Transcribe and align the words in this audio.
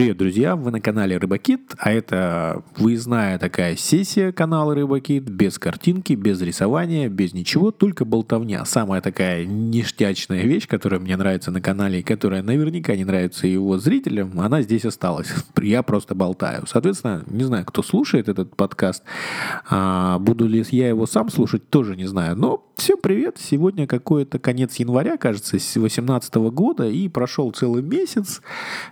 Привет, 0.00 0.16
друзья! 0.16 0.56
Вы 0.56 0.70
на 0.70 0.80
канале 0.80 1.18
Рыбакит, 1.18 1.74
а 1.76 1.92
это 1.92 2.62
выездная 2.78 3.38
такая 3.38 3.76
сессия 3.76 4.32
канала 4.32 4.74
Рыбакит, 4.74 5.24
без 5.24 5.58
картинки, 5.58 6.14
без 6.14 6.40
рисования, 6.40 7.10
без 7.10 7.34
ничего, 7.34 7.70
только 7.70 8.06
болтовня. 8.06 8.64
Самая 8.64 9.02
такая 9.02 9.44
ништячная 9.44 10.44
вещь, 10.44 10.66
которая 10.66 11.00
мне 11.00 11.18
нравится 11.18 11.50
на 11.50 11.60
канале 11.60 12.00
и 12.00 12.02
которая 12.02 12.42
наверняка 12.42 12.96
не 12.96 13.04
нравится 13.04 13.46
его 13.46 13.76
зрителям, 13.76 14.40
она 14.40 14.62
здесь 14.62 14.86
осталась. 14.86 15.34
Я 15.60 15.82
просто 15.82 16.14
болтаю. 16.14 16.64
Соответственно, 16.66 17.22
не 17.26 17.44
знаю, 17.44 17.66
кто 17.66 17.82
слушает 17.82 18.30
этот 18.30 18.56
подкаст, 18.56 19.02
а 19.68 20.18
буду 20.18 20.48
ли 20.48 20.64
я 20.70 20.88
его 20.88 21.04
сам 21.04 21.28
слушать, 21.28 21.68
тоже 21.68 21.94
не 21.94 22.06
знаю. 22.06 22.36
Но 22.36 22.69
всем 22.80 22.96
привет! 22.96 23.36
Сегодня 23.38 23.86
какой-то 23.86 24.38
конец 24.38 24.76
января, 24.76 25.18
кажется, 25.18 25.58
с 25.58 25.74
2018 25.74 26.34
года, 26.50 26.88
и 26.88 27.08
прошел 27.08 27.52
целый 27.52 27.82
месяц. 27.82 28.40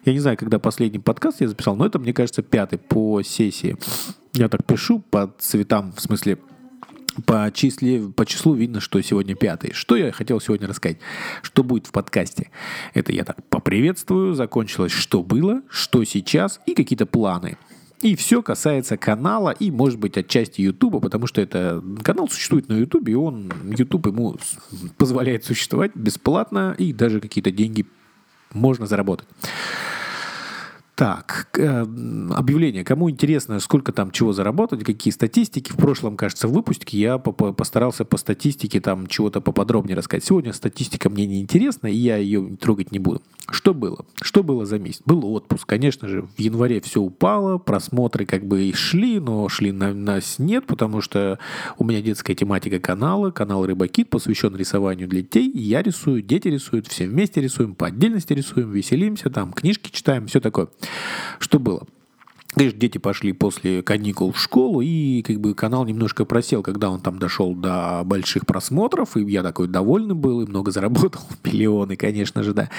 Я 0.05 0.13
не 0.13 0.19
знаю, 0.19 0.37
когда 0.37 0.59
последний 0.59 0.99
подкаст 0.99 1.41
я 1.41 1.49
записал, 1.49 1.75
но 1.75 1.87
это, 1.87 1.99
мне 1.99 2.13
кажется, 2.13 2.43
пятый 2.43 2.79
по 2.79 3.23
сессии. 3.23 3.79
Я 4.35 4.51
так 4.51 4.67
пишу 4.67 5.03
по 5.11 5.35
цветам, 5.39 5.95
в 5.97 6.03
смысле, 6.03 6.37
по, 7.25 7.51
числе, 7.55 8.11
по 8.11 8.27
числу 8.27 8.53
видно, 8.53 8.81
что 8.81 9.01
сегодня 9.01 9.35
пятый. 9.35 9.73
Что 9.73 9.97
я 9.97 10.13
хотел 10.13 10.39
сегодня 10.39 10.69
рассказать? 10.69 10.99
Что 11.41 11.65
будет 11.65 11.87
в 11.87 11.93
подкасте? 11.93 12.51
Это 12.93 13.13
я 13.13 13.25
так 13.25 13.43
поприветствую, 13.49 14.35
закончилось, 14.35 14.93
что 14.93 15.23
было, 15.23 15.63
что 15.71 16.05
сейчас 16.05 16.61
и 16.67 16.75
какие-то 16.75 17.07
планы. 17.07 17.57
И 18.01 18.15
все 18.15 18.43
касается 18.43 18.97
канала 18.97 19.51
и, 19.51 19.71
может 19.71 19.99
быть, 19.99 20.17
отчасти 20.17 20.61
Ютуба, 20.61 21.01
потому 21.01 21.27
что 21.27 21.41
это 21.41 21.83
канал 22.03 22.29
существует 22.29 22.69
на 22.69 22.75
Ютубе, 22.75 23.13
и 23.13 23.17
он, 23.17 23.53
Ютуб 23.77 24.07
ему 24.07 24.37
позволяет 24.97 25.45
существовать 25.45 25.97
бесплатно, 25.97 26.75
и 26.79 26.93
даже 26.93 27.21
какие-то 27.21 27.51
деньги 27.51 27.87
можно 28.53 28.87
заработать. 28.87 29.27
Так, 30.99 31.49
э, 31.57 31.87
объявление. 32.35 32.83
Кому 32.83 33.09
интересно, 33.09 33.61
сколько 33.61 33.93
там 33.93 34.11
чего 34.11 34.33
заработать, 34.33 34.83
какие 34.83 35.13
статистики. 35.13 35.71
В 35.71 35.77
прошлом, 35.77 36.17
кажется, 36.17 36.49
в 36.49 36.53
выпуске 36.53 36.99
я 36.99 37.19
постарался 37.19 38.05
по 38.05 38.17
статистике 38.17 38.81
там 38.81 39.07
чего-то 39.07 39.41
поподробнее 39.41 39.97
рассказать. 39.97 40.25
Сегодня 40.25 40.53
статистика 40.53 41.09
мне 41.09 41.29
не 41.29 41.41
интересна, 41.41 41.87
и 41.87 41.95
я 41.95 42.17
ее 42.17 42.57
трогать 42.57 42.91
не 42.91 42.99
буду. 42.99 43.23
Что 43.51 43.75
было? 43.75 44.05
Что 44.21 44.43
было 44.43 44.67
за 44.67 44.81
месяц? 44.81 45.01
Был 45.07 45.25
отпуск. 45.33 45.67
Конечно 45.67 46.09
же, 46.09 46.23
в 46.23 46.41
январе 46.41 46.81
все 46.81 47.01
упало, 47.01 47.59
просмотры 47.59 48.27
как 48.27 48.45
бы 48.45 48.65
и 48.65 48.75
шли, 48.75 49.21
но 49.21 49.49
шли 49.49 49.71
на 49.71 49.95
нас 49.95 50.41
нет, 50.41 50.67
потому 50.67 51.01
что 51.01 51.39
у 51.79 51.85
меня 51.85 52.03
детская 52.03 52.35
тематика 52.35 52.81
канала, 52.81 53.31
канал 53.31 53.65
Рыбакит 53.65 54.11
посвящен 54.11 54.55
рисованию 54.57 55.09
для 55.09 55.23
детей. 55.23 55.51
Я 55.55 55.81
рисую, 55.81 56.23
дети 56.23 56.49
рисуют, 56.49 56.89
все 56.89 57.07
вместе 57.07 57.41
рисуем, 57.41 57.75
по 57.77 57.87
отдельности 57.87 58.33
рисуем, 58.33 58.73
веселимся, 58.73 59.31
там 59.31 59.53
книжки 59.53 59.91
читаем, 59.93 60.27
все 60.27 60.41
такое. 60.41 60.69
Что 61.39 61.59
было? 61.59 61.87
Конечно, 62.55 62.81
дети 62.81 62.99
пошли 62.99 63.33
после 63.33 63.83
каникул 63.83 64.33
в 64.33 64.41
школу, 64.41 64.81
и 64.81 65.23
как 65.23 65.39
бы 65.39 65.55
канал 65.55 65.85
немножко 65.85 66.25
просел, 66.25 66.63
когда 66.63 66.91
он 66.91 67.01
там 67.01 67.19
дошел 67.19 67.55
до 67.55 68.03
больших 68.05 68.47
просмотров, 68.47 69.17
и 69.17 69.23
я 69.23 69.43
такой 69.43 69.69
довольный 69.69 70.15
был, 70.15 70.41
и 70.41 70.47
много 70.47 70.71
заработал, 70.71 71.21
миллионы, 71.45 71.97
конечно 71.97 72.43
же, 72.43 72.55
да. 72.55 72.71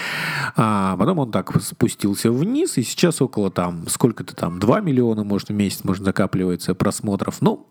А 0.55 0.97
потом 0.97 1.19
он 1.19 1.31
так 1.31 1.61
спустился 1.61 2.31
вниз, 2.31 2.77
и 2.77 2.83
сейчас 2.83 3.21
около 3.21 3.51
там, 3.51 3.87
сколько-то 3.87 4.35
там, 4.35 4.59
2 4.59 4.81
миллиона, 4.81 5.23
может, 5.23 5.49
в 5.49 5.53
месяц, 5.53 5.83
может, 5.83 6.03
накапливается 6.03 6.73
просмотров. 6.73 7.37
Ну, 7.39 7.67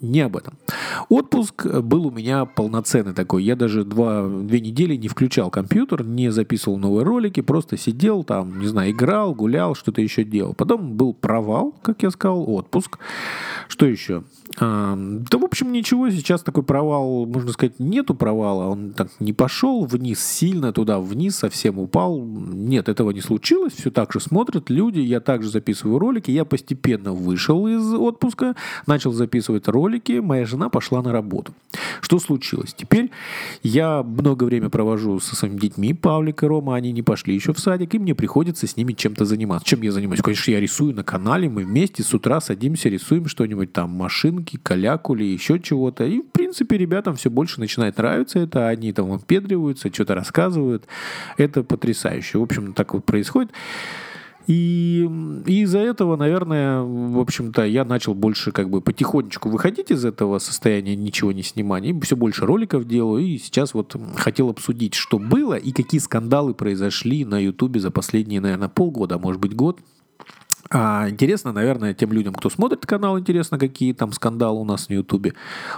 не 0.00 0.20
об 0.20 0.36
этом. 0.36 0.54
Отпуск 1.08 1.66
был 1.66 2.06
у 2.06 2.10
меня 2.10 2.44
полноценный 2.44 3.14
такой. 3.14 3.44
Я 3.44 3.56
даже 3.56 3.84
два, 3.84 4.26
две 4.28 4.60
недели 4.60 4.96
не 4.96 5.08
включал 5.08 5.50
компьютер, 5.50 6.04
не 6.04 6.30
записывал 6.30 6.78
новые 6.78 7.04
ролики, 7.04 7.40
просто 7.40 7.76
сидел 7.76 8.24
там, 8.24 8.60
не 8.60 8.66
знаю, 8.66 8.90
играл, 8.92 9.34
гулял, 9.34 9.74
что-то 9.74 10.00
еще 10.00 10.24
делал. 10.24 10.54
Потом 10.54 10.94
был 10.94 11.14
провал, 11.14 11.74
как 11.82 12.02
я 12.02 12.10
сказал, 12.10 12.48
отпуск. 12.50 12.98
Что 13.68 13.86
еще? 13.86 14.24
А, 14.60 14.96
да, 14.96 15.38
в 15.38 15.44
общем, 15.44 15.72
ничего. 15.72 16.10
Сейчас 16.10 16.42
такой 16.42 16.62
провал, 16.62 17.26
можно 17.26 17.52
сказать, 17.52 17.78
нету 17.78 18.14
провала. 18.14 18.66
Он 18.68 18.92
так 18.92 19.08
не 19.20 19.32
пошел 19.32 19.84
вниз 19.84 20.20
сильно 20.20 20.72
туда, 20.72 20.98
вниз 20.98 21.36
совсем 21.36 21.78
упал. 21.78 22.20
Нет, 22.20 22.88
этого 22.88 23.10
не 23.10 23.20
случилось. 23.20 23.74
Все 23.74 23.90
так 23.90 24.12
же 24.12 24.20
смотрят 24.20 24.70
люди. 24.70 25.00
Я 25.00 25.20
также 25.20 25.50
записываю 25.50 25.98
ролики. 25.98 26.30
Я 26.30 26.44
постепенно 26.44 27.12
вышел 27.12 27.66
из 27.66 27.92
отпуска, 27.92 28.56
начал 28.86 29.12
записывать 29.12 29.68
ролики. 29.68 29.87
Моя 30.22 30.46
жена 30.46 30.68
пошла 30.68 31.02
на 31.02 31.12
работу. 31.12 31.52
Что 32.00 32.18
случилось? 32.18 32.74
Теперь 32.74 33.10
я 33.62 34.02
много 34.02 34.44
времени 34.44 34.68
провожу 34.68 35.20
со 35.20 35.36
своими 35.36 35.58
детьми, 35.58 35.94
Павлик 35.94 36.42
и 36.42 36.46
Рома. 36.46 36.76
Они 36.76 36.92
не 36.92 37.02
пошли 37.02 37.34
еще 37.34 37.52
в 37.52 37.58
садик, 37.58 37.94
и 37.94 37.98
мне 37.98 38.14
приходится 38.14 38.66
с 38.66 38.76
ними 38.76 38.92
чем-то 38.92 39.24
заниматься. 39.24 39.66
Чем 39.66 39.82
я 39.82 39.92
занимаюсь? 39.92 40.22
Конечно, 40.22 40.50
я 40.50 40.60
рисую 40.60 40.94
на 40.94 41.04
канале. 41.04 41.48
Мы 41.48 41.64
вместе 41.64 42.02
с 42.02 42.14
утра 42.14 42.40
садимся, 42.40 42.88
рисуем 42.88 43.26
что-нибудь 43.26 43.72
там, 43.72 43.90
машинки, 43.90 44.58
калякули, 44.62 45.24
еще 45.24 45.58
чего-то. 45.60 46.04
И, 46.04 46.20
в 46.20 46.26
принципе, 46.26 46.78
ребятам 46.78 47.16
все 47.16 47.30
больше 47.30 47.60
начинает 47.60 47.98
нравиться 47.98 48.38
это. 48.38 48.68
Они 48.68 48.92
там 48.92 49.10
выпедриваются, 49.10 49.92
что-то 49.92 50.14
рассказывают. 50.14 50.86
Это 51.36 51.62
потрясающе. 51.62 52.38
В 52.38 52.42
общем, 52.42 52.72
так 52.72 52.94
вот 52.94 53.04
происходит. 53.04 53.50
И, 54.48 55.06
и 55.46 55.60
из-за 55.60 55.78
этого, 55.80 56.16
наверное, 56.16 56.80
в 56.80 57.20
общем-то, 57.20 57.66
я 57.66 57.84
начал 57.84 58.14
больше 58.14 58.50
как 58.50 58.70
бы 58.70 58.80
потихонечку 58.80 59.50
выходить 59.50 59.90
из 59.90 60.06
этого 60.06 60.38
состояния 60.38 60.96
ничего 60.96 61.32
не 61.32 61.42
снимания. 61.42 61.90
И 61.90 62.00
все 62.00 62.16
больше 62.16 62.46
роликов 62.46 62.88
делаю. 62.88 63.22
И 63.22 63.36
сейчас 63.36 63.74
вот 63.74 63.94
хотел 64.16 64.48
обсудить, 64.48 64.94
что 64.94 65.18
было 65.18 65.52
и 65.54 65.70
какие 65.72 66.00
скандалы 66.00 66.54
произошли 66.54 67.26
на 67.26 67.38
Ютубе 67.38 67.78
за 67.78 67.90
последние, 67.90 68.40
наверное, 68.40 68.70
полгода, 68.70 69.16
а 69.16 69.18
может 69.18 69.38
быть 69.38 69.54
год. 69.54 69.80
А 70.70 71.08
интересно, 71.08 71.52
наверное, 71.52 71.94
тем 71.94 72.12
людям, 72.12 72.34
кто 72.34 72.50
смотрит 72.50 72.84
канал, 72.84 73.18
интересно, 73.18 73.58
какие 73.58 73.94
там 73.94 74.12
скандалы 74.12 74.60
у 74.60 74.64
нас 74.64 74.88
на 74.88 74.94
Ютубе. 74.94 75.32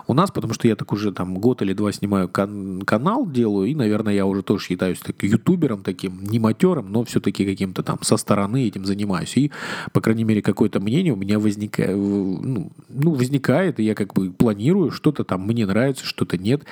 У 0.08 0.14
нас, 0.14 0.32
потому 0.32 0.52
что 0.52 0.66
я 0.66 0.74
так 0.74 0.92
уже 0.92 1.12
там 1.12 1.38
год 1.38 1.62
или 1.62 1.74
два 1.74 1.92
снимаю 1.92 2.28
кан- 2.28 2.82
канал, 2.82 3.24
делаю, 3.24 3.68
и, 3.68 3.74
наверное, 3.74 4.14
я 4.14 4.26
уже 4.26 4.42
тоже 4.42 4.64
считаюсь 4.64 4.98
так, 4.98 5.22
ютубером 5.22 5.82
таким, 5.82 6.24
не 6.24 6.40
матером, 6.40 6.90
но 6.90 7.04
все-таки 7.04 7.44
каким-то 7.44 7.82
там 7.82 7.98
со 8.02 8.16
стороны 8.16 8.66
этим 8.66 8.84
занимаюсь. 8.84 9.36
И, 9.36 9.52
по 9.92 10.00
крайней 10.00 10.24
мере, 10.24 10.42
какое-то 10.42 10.80
мнение 10.80 11.12
у 11.12 11.16
меня 11.16 11.38
возникает, 11.38 11.96
ну, 11.96 12.72
ну, 12.88 13.14
возникает, 13.14 13.78
и 13.78 13.84
я 13.84 13.94
как 13.94 14.12
бы 14.14 14.30
планирую, 14.30 14.90
что-то 14.90 15.22
там 15.22 15.46
мне 15.46 15.66
нравится, 15.66 16.04
что-то 16.04 16.36
нет. 16.36 16.64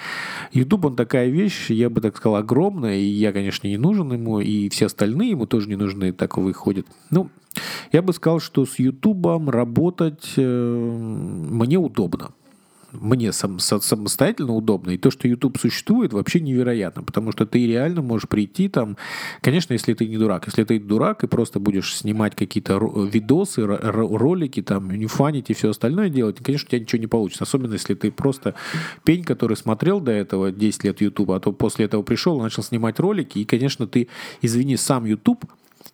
Ютуб, 0.53 0.87
он 0.87 0.97
такая 0.97 1.29
вещь, 1.29 1.71
я 1.71 1.89
бы 1.89 2.01
так 2.01 2.17
сказал, 2.17 2.37
огромная, 2.37 2.97
и 2.97 3.07
я, 3.07 3.33
конечно, 3.33 3.69
не 3.69 3.77
нужен 3.77 4.13
ему, 4.13 4.41
и 4.41 4.69
все 4.71 4.87
остальные 4.87 5.31
ему 5.31 5.47
тоже 5.47 5.69
не 5.69 5.77
нужны, 5.77 6.13
так 6.13 6.37
выходят. 6.37 6.87
Ну, 7.11 7.31
я 7.93 8.03
бы 8.03 8.13
сказал, 8.13 8.41
что 8.41 8.67
с 8.67 8.79
Ютубом 8.79 9.51
работать 9.51 10.33
э, 10.37 10.43
мне 10.43 11.79
удобно. 11.79 12.31
Мне 12.93 13.33
сам, 13.33 13.59
самостоятельно 13.59 14.55
удобно. 14.55 14.91
И 14.93 14.99
то, 14.99 15.11
что 15.11 15.29
YouTube 15.29 15.59
существует, 15.59 16.15
вообще 16.15 16.41
невероятно. 16.41 17.03
Потому 17.03 17.33
что 17.33 17.45
ты 17.45 17.67
реально 17.67 18.01
можешь 18.01 18.29
прийти 18.29 18.69
там... 18.69 18.97
Конечно, 19.43 19.75
если 19.75 19.93
ты 19.93 20.07
не 20.07 20.17
дурак. 20.17 20.47
Если 20.47 20.65
ты 20.65 20.81
дурак 20.81 21.23
и 21.23 21.27
просто 21.27 21.61
будешь 21.61 21.95
снимать 21.95 22.35
какие-то 22.35 22.79
видосы, 22.79 23.67
ролики, 23.67 24.63
там, 24.63 24.91
не 24.91 25.07
фанить 25.07 25.51
и 25.51 25.55
все 25.55 25.71
остальное 25.71 26.09
делать, 26.09 26.39
конечно, 26.43 26.67
у 26.67 26.71
тебя 26.71 26.81
ничего 26.81 27.01
не 27.01 27.07
получится. 27.07 27.45
Особенно, 27.45 27.75
если 27.75 27.95
ты 27.95 28.11
просто 28.11 28.55
пень, 29.05 29.23
который 29.23 29.57
смотрел 29.57 30.01
до 30.01 30.13
этого 30.13 30.51
10 30.51 30.85
лет 30.85 31.01
YouTube, 31.03 31.33
а 31.33 31.41
то 31.41 31.53
после 31.53 31.85
этого 31.85 32.03
пришел, 32.03 32.41
начал 32.41 32.63
снимать 32.63 32.99
ролики. 32.99 33.39
И, 33.39 33.45
конечно, 33.45 33.87
ты, 33.87 34.09
извини, 34.41 34.79
сам 34.79 35.05
YouTube 35.05 35.45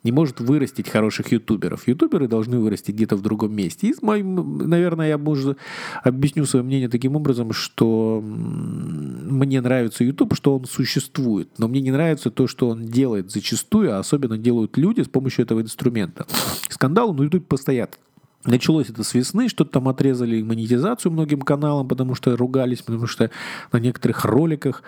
не 0.05 0.11
может 0.11 0.39
вырастить 0.39 0.87
хороших 0.87 1.31
ютуберов. 1.31 1.87
Ютуберы 1.87 2.27
должны 2.27 2.59
вырасти 2.59 2.91
где-то 2.91 3.15
в 3.15 3.21
другом 3.21 3.55
месте. 3.55 3.89
И, 3.89 3.95
наверное, 4.03 5.07
я 5.09 5.17
может, 5.17 5.57
объясню 6.03 6.45
свое 6.45 6.63
мнение 6.63 6.87
таким 6.87 7.15
образом, 7.15 7.51
что 7.53 8.21
мне 8.23 9.61
нравится 9.61 10.03
YouTube, 10.03 10.35
что 10.35 10.55
он 10.55 10.65
существует, 10.65 11.49
но 11.57 11.67
мне 11.67 11.81
не 11.81 11.91
нравится 11.91 12.29
то, 12.29 12.47
что 12.47 12.69
он 12.69 12.85
делает 12.85 13.31
зачастую, 13.31 13.95
а 13.95 13.99
особенно 13.99 14.37
делают 14.37 14.77
люди 14.77 15.01
с 15.01 15.07
помощью 15.07 15.43
этого 15.43 15.61
инструмента. 15.61 16.27
Скандалы 16.69 17.15
на 17.15 17.23
YouTube 17.23 17.47
постоянно. 17.47 17.89
Началось 18.45 18.89
это 18.89 19.03
с 19.03 19.13
весны, 19.15 19.49
что-то 19.49 19.71
там 19.71 19.87
отрезали 19.87 20.41
монетизацию 20.43 21.11
многим 21.11 21.41
каналам, 21.41 21.87
потому 21.87 22.13
что 22.13 22.37
ругались, 22.37 22.81
потому 22.81 23.07
что 23.07 23.31
на 23.71 23.77
некоторых 23.77 24.23
роликах, 24.23 24.83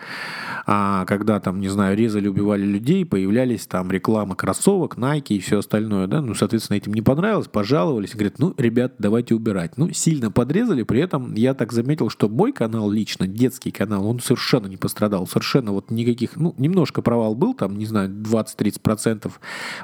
а, 0.67 1.05
когда 1.05 1.39
там, 1.39 1.59
не 1.59 1.69
знаю, 1.69 1.97
резали, 1.97 2.27
убивали 2.27 2.63
людей, 2.63 3.03
появлялись 3.03 3.65
там 3.65 3.91
реклама 3.91 4.35
кроссовок, 4.35 4.97
Nike 4.97 5.35
и 5.35 5.39
все 5.39 5.59
остальное, 5.59 6.05
да, 6.05 6.21
ну, 6.21 6.35
соответственно, 6.35 6.77
этим 6.77 6.93
не 6.93 7.01
понравилось, 7.01 7.47
пожаловались, 7.47 8.13
говорят, 8.13 8.37
ну, 8.37 8.53
ребят, 8.57 8.93
давайте 8.99 9.33
убирать. 9.33 9.77
Ну, 9.77 9.91
сильно 9.91 10.29
подрезали, 10.29 10.83
при 10.83 11.01
этом 11.01 11.33
я 11.33 11.55
так 11.55 11.73
заметил, 11.73 12.09
что 12.09 12.29
мой 12.29 12.51
канал 12.51 12.91
лично, 12.91 13.25
детский 13.25 13.71
канал, 13.71 14.05
он 14.07 14.19
совершенно 14.19 14.67
не 14.67 14.77
пострадал, 14.77 15.25
совершенно 15.25 15.71
вот 15.71 15.89
никаких, 15.89 16.35
ну, 16.35 16.53
немножко 16.59 17.01
провал 17.01 17.33
был, 17.33 17.55
там, 17.55 17.77
не 17.77 17.87
знаю, 17.87 18.09
20-30%, 18.09 19.31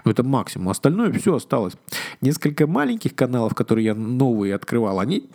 но 0.05 0.11
это 0.11 0.23
максимум, 0.23 0.69
остальное 0.69 1.11
все 1.13 1.35
осталось. 1.35 1.73
Несколько 2.21 2.67
маленьких 2.67 3.15
каналов, 3.15 3.55
которые 3.63 3.85
я 3.85 3.95
новые 3.95 4.55
открывал, 4.55 4.99
они 4.99 5.29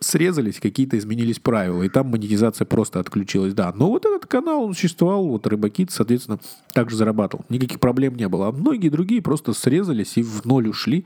срезались, 0.00 0.58
какие-то 0.58 0.96
изменились 0.96 1.38
правила, 1.38 1.82
и 1.82 1.88
там 1.88 2.08
монетизация 2.08 2.64
просто 2.64 2.98
отключилась, 2.98 3.52
да. 3.52 3.72
Но 3.76 3.88
вот 3.88 4.06
этот 4.06 4.26
канал, 4.26 4.64
он 4.64 4.74
существовал, 4.74 5.26
вот 5.26 5.46
Рыбакит, 5.46 5.90
соответственно, 5.90 6.38
также 6.72 6.96
зарабатывал. 6.96 7.44
Никаких 7.50 7.80
проблем 7.80 8.16
не 8.16 8.26
было. 8.28 8.48
А 8.48 8.52
многие 8.52 8.88
другие 8.88 9.20
просто 9.20 9.52
срезались 9.52 10.16
и 10.16 10.22
в 10.22 10.46
ноль 10.46 10.68
ушли. 10.68 11.04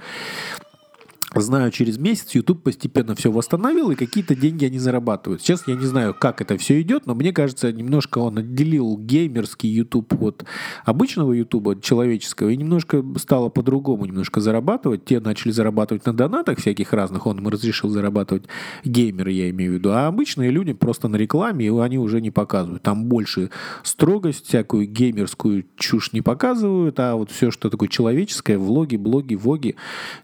Знаю, 1.41 1.71
через 1.71 1.99
месяц 1.99 2.35
YouTube 2.35 2.63
постепенно 2.63 3.15
все 3.15 3.31
восстановил, 3.31 3.91
и 3.91 3.95
какие-то 3.95 4.35
деньги 4.35 4.65
они 4.65 4.79
зарабатывают. 4.79 5.41
Сейчас 5.41 5.65
я 5.67 5.75
не 5.75 5.87
знаю, 5.87 6.15
как 6.15 6.41
это 6.41 6.57
все 6.59 6.81
идет, 6.81 7.07
но 7.07 7.15
мне 7.15 7.33
кажется, 7.33 7.73
немножко 7.73 8.19
он 8.19 8.39
отделил 8.39 8.97
геймерский 8.99 9.69
YouTube 9.69 10.13
от 10.23 10.45
обычного 10.85 11.33
YouTube, 11.33 11.83
человеческого, 11.83 12.49
и 12.51 12.57
немножко 12.57 13.05
стало 13.17 13.49
по-другому 13.49 14.07
немножко 14.07 14.41
зарабатывать. 14.41 15.05
Те 15.05 15.21
начали 15.21 15.53
зарабатывать 15.53 16.05
на 16.07 16.13
донатах 16.13 16.59
всяких 16.59 16.93
разных, 16.93 17.27
он 17.27 17.39
им 17.39 17.49
разрешил 17.49 17.89
зарабатывать 17.89 18.45
геймеры, 18.85 19.33
я 19.33 19.51
имею 19.51 19.73
в 19.73 19.75
виду, 19.75 19.91
а 19.91 20.07
обычные 20.07 20.51
люди 20.51 20.73
просто 20.73 21.09
на 21.09 21.17
рекламе, 21.17 21.67
и 21.67 21.71
они 21.71 21.99
уже 21.99 22.21
не 22.21 22.31
показывают. 22.31 22.83
Там 22.83 23.05
больше 23.05 23.51
строгость, 23.83 24.47
всякую 24.47 24.87
геймерскую 24.87 25.65
чушь 25.77 26.13
не 26.13 26.21
показывают, 26.21 26.99
а 27.01 27.17
вот 27.17 27.31
все, 27.31 27.51
что 27.51 27.71
такое 27.71 27.89
человеческое, 27.89 28.59
влоги, 28.59 28.97
блоги, 28.97 29.35
воги, 29.35 29.77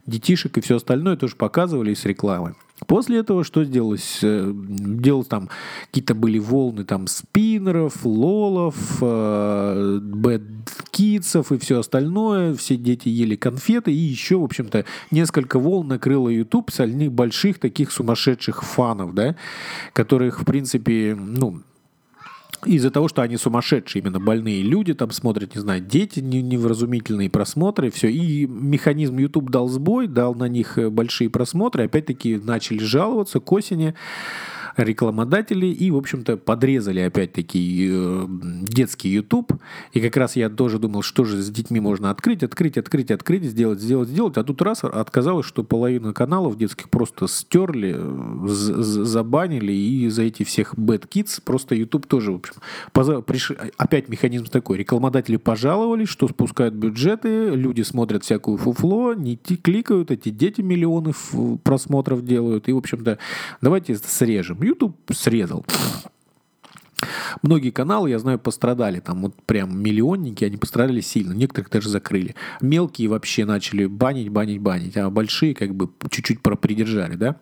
детишек 0.06 0.58
и 0.58 0.61
все 0.61 0.76
остальное 0.76 1.03
остальное 1.04 1.16
тоже 1.16 1.36
показывали 1.36 1.94
с 1.94 2.04
рекламы. 2.04 2.54
После 2.86 3.18
этого 3.18 3.44
что 3.44 3.64
сделалось? 3.64 4.18
Э, 4.22 4.50
делалось 4.52 5.28
там, 5.28 5.48
какие-то 5.86 6.14
были 6.14 6.38
волны 6.38 6.84
там 6.84 7.06
спиннеров, 7.06 8.04
лолов, 8.04 9.00
бэдкитсов 10.02 11.52
и 11.52 11.58
все 11.58 11.78
остальное. 11.78 12.54
Все 12.54 12.76
дети 12.76 13.08
ели 13.08 13.36
конфеты. 13.36 13.92
И 13.92 13.96
еще, 13.96 14.38
в 14.38 14.44
общем-то, 14.44 14.84
несколько 15.10 15.58
волн 15.58 15.88
накрыло 15.88 16.28
YouTube 16.28 16.70
с 16.70 16.84
больших 17.08 17.58
таких 17.58 17.92
сумасшедших 17.92 18.62
фанов, 18.64 19.14
да, 19.14 19.36
которых, 19.92 20.40
в 20.40 20.44
принципе, 20.44 21.16
ну, 21.18 21.62
из-за 22.66 22.90
того, 22.90 23.08
что 23.08 23.22
они 23.22 23.37
сумасшедшие, 23.37 24.02
именно 24.02 24.20
больные 24.20 24.62
люди, 24.62 24.94
там 24.94 25.11
смотрят, 25.11 25.55
не 25.55 25.61
знаю, 25.61 25.81
дети 25.81 26.20
невразумительные 26.20 27.31
просмотры, 27.31 27.90
все. 27.90 28.11
И 28.11 28.46
механизм 28.46 29.19
YouTube 29.19 29.50
дал 29.50 29.69
сбой, 29.69 30.06
дал 30.06 30.34
на 30.34 30.49
них 30.49 30.78
э, 30.78 30.90
большие 30.90 31.31
просмотры, 31.31 31.84
опять-таки 31.84 32.37
начали 32.37 32.78
жаловаться 32.78 33.40
к 33.40 33.52
осени 33.52 33.94
рекламодатели 34.76 35.67
и, 35.67 35.91
в 35.91 35.97
общем-то, 35.97 36.37
подрезали 36.37 37.00
опять-таки 37.00 37.88
э, 37.91 38.26
детский 38.29 39.09
YouTube. 39.09 39.53
И 39.93 40.00
как 40.00 40.17
раз 40.17 40.37
я 40.37 40.49
тоже 40.49 40.79
думал, 40.79 41.03
что 41.03 41.25
же 41.25 41.41
с 41.41 41.50
детьми 41.50 41.81
можно 41.81 42.11
открыть, 42.11 42.43
открыть, 42.43 42.79
открыть, 42.79 43.11
открыть, 43.11 43.44
сделать, 43.44 43.81
сделать, 43.81 44.09
сделать. 44.09 44.37
А 44.37 44.44
тут 44.44 44.62
раз 44.62 44.85
оказалось, 44.85 45.47
что 45.47 45.65
половину 45.65 46.12
каналов 46.12 46.56
детских 46.56 46.91
просто 46.91 47.26
стерли, 47.29 47.97
забанили, 48.47 49.73
и 49.73 50.09
за 50.09 50.23
эти 50.23 50.43
всех 50.43 50.75
bad 50.75 51.09
kids 51.09 51.41
просто 51.44 51.75
YouTube 51.75 52.06
тоже, 52.06 52.32
в 52.32 52.37
общем, 52.37 52.55
приш... 53.23 53.53
опять 53.76 54.09
механизм 54.09 54.47
такой. 54.47 54.79
Рекламодатели 54.79 55.37
пожаловались, 55.37 56.09
что 56.09 56.29
спускают 56.29 56.75
бюджеты, 56.75 57.50
люди 57.50 57.82
смотрят 57.82 58.25
всякую 58.25 58.59
фуфло, 58.59 59.15
не 59.15 59.37
кликают, 59.37 60.11
эти 60.11 60.31
дети 60.31 60.61
миллионы 60.61 61.12
просмотров 61.62 62.25
делают. 62.25 62.69
И, 62.69 62.73
в 62.73 62.79
общем-то, 62.79 63.19
давайте 63.61 63.97
срежем. 63.97 64.63
YouTube 64.64 64.94
срезал. 65.12 65.64
Многие 67.42 67.70
каналы, 67.70 68.10
я 68.10 68.19
знаю, 68.19 68.38
пострадали. 68.38 69.00
Там 69.00 69.22
вот 69.22 69.34
прям 69.46 69.81
миллионники, 69.81 70.44
они 70.44 70.56
пострадали 70.56 71.00
сильно. 71.00 71.32
Некоторых 71.32 71.70
даже 71.70 71.88
закрыли. 71.88 72.34
Мелкие 72.60 73.08
вообще 73.08 73.44
начали 73.44 73.86
банить, 73.86 74.28
банить, 74.28 74.60
банить. 74.60 74.96
А 74.96 75.10
большие 75.10 75.54
как 75.54 75.75
бы 75.75 75.90
чуть-чуть 76.10 76.40
придержали, 76.40 77.16
да. 77.16 77.36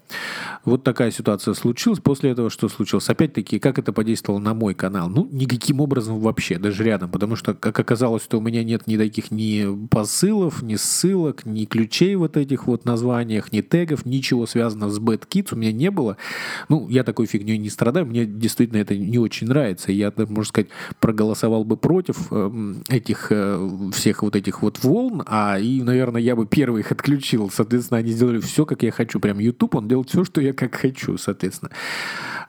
Вот 0.65 0.85
такая 0.85 1.11
ситуация 1.11 1.55
случилась. 1.55 2.01
После 2.01 2.31
этого 2.31 2.51
что 2.51 2.69
случилось? 2.69 3.09
Опять-таки, 3.09 3.59
как 3.59 3.79
это 3.79 3.93
подействовало 3.93 4.41
на 4.41 4.55
мой 4.55 4.75
канал? 4.75 5.09
Ну, 5.09 5.29
никаким 5.31 5.81
образом 5.81 6.21
вообще, 6.21 6.59
даже 6.59 6.85
рядом. 6.85 7.11
Потому 7.11 7.37
что, 7.37 7.55
как 7.55 7.79
оказалось, 7.79 8.23
что 8.23 8.39
у 8.39 8.41
меня 8.41 8.65
нет 8.65 8.87
ни 8.87 8.97
таких 8.97 9.31
ни 9.31 9.87
посылов, 9.89 10.63
ни 10.63 10.77
ссылок, 10.77 11.45
ни 11.45 11.65
ключей 11.65 12.15
вот 12.15 12.37
этих 12.37 12.67
вот 12.67 12.85
названиях, 12.85 13.53
ни 13.53 13.61
тегов, 13.61 14.07
ничего 14.07 14.47
связанного 14.47 14.91
с 14.91 14.99
Bad 14.99 15.27
Kids 15.29 15.49
у 15.53 15.57
меня 15.57 15.73
не 15.73 15.91
было. 15.91 16.17
Ну, 16.69 16.89
я 16.89 17.05
такой 17.05 17.27
фигней 17.27 17.59
не 17.59 17.71
страдаю. 17.71 18.07
Мне 18.07 18.27
действительно 18.27 18.79
это 18.79 18.97
не 18.97 19.19
очень 19.19 19.47
нравится. 19.49 19.82
Я, 19.91 20.13
можно 20.17 20.45
сказать, 20.45 20.69
проголосовал 21.01 21.65
бы 21.65 21.77
против 21.77 22.33
эм, 22.33 22.85
этих 22.89 23.29
э, 23.31 23.91
всех 23.93 24.23
вот 24.23 24.37
этих 24.37 24.63
вот 24.63 24.83
волн, 24.85 25.23
а 25.27 25.59
и, 25.59 25.83
наверное, 25.83 26.21
я 26.21 26.37
бы 26.37 26.47
первый 26.47 26.81
их 26.81 26.93
отключил. 26.93 27.51
Соответственно, 27.51 27.99
они 27.99 28.13
сделали 28.13 28.39
все, 28.39 28.67
как 28.67 28.83
я 28.83 28.91
хочу. 28.91 29.19
Прям 29.19 29.39
YouTube, 29.39 29.75
он 29.75 29.89
делает 29.89 30.11
все, 30.11 30.25
что 30.25 30.41
я 30.41 30.53
как 30.53 30.75
хочу, 30.75 31.17
соответственно. 31.17 31.71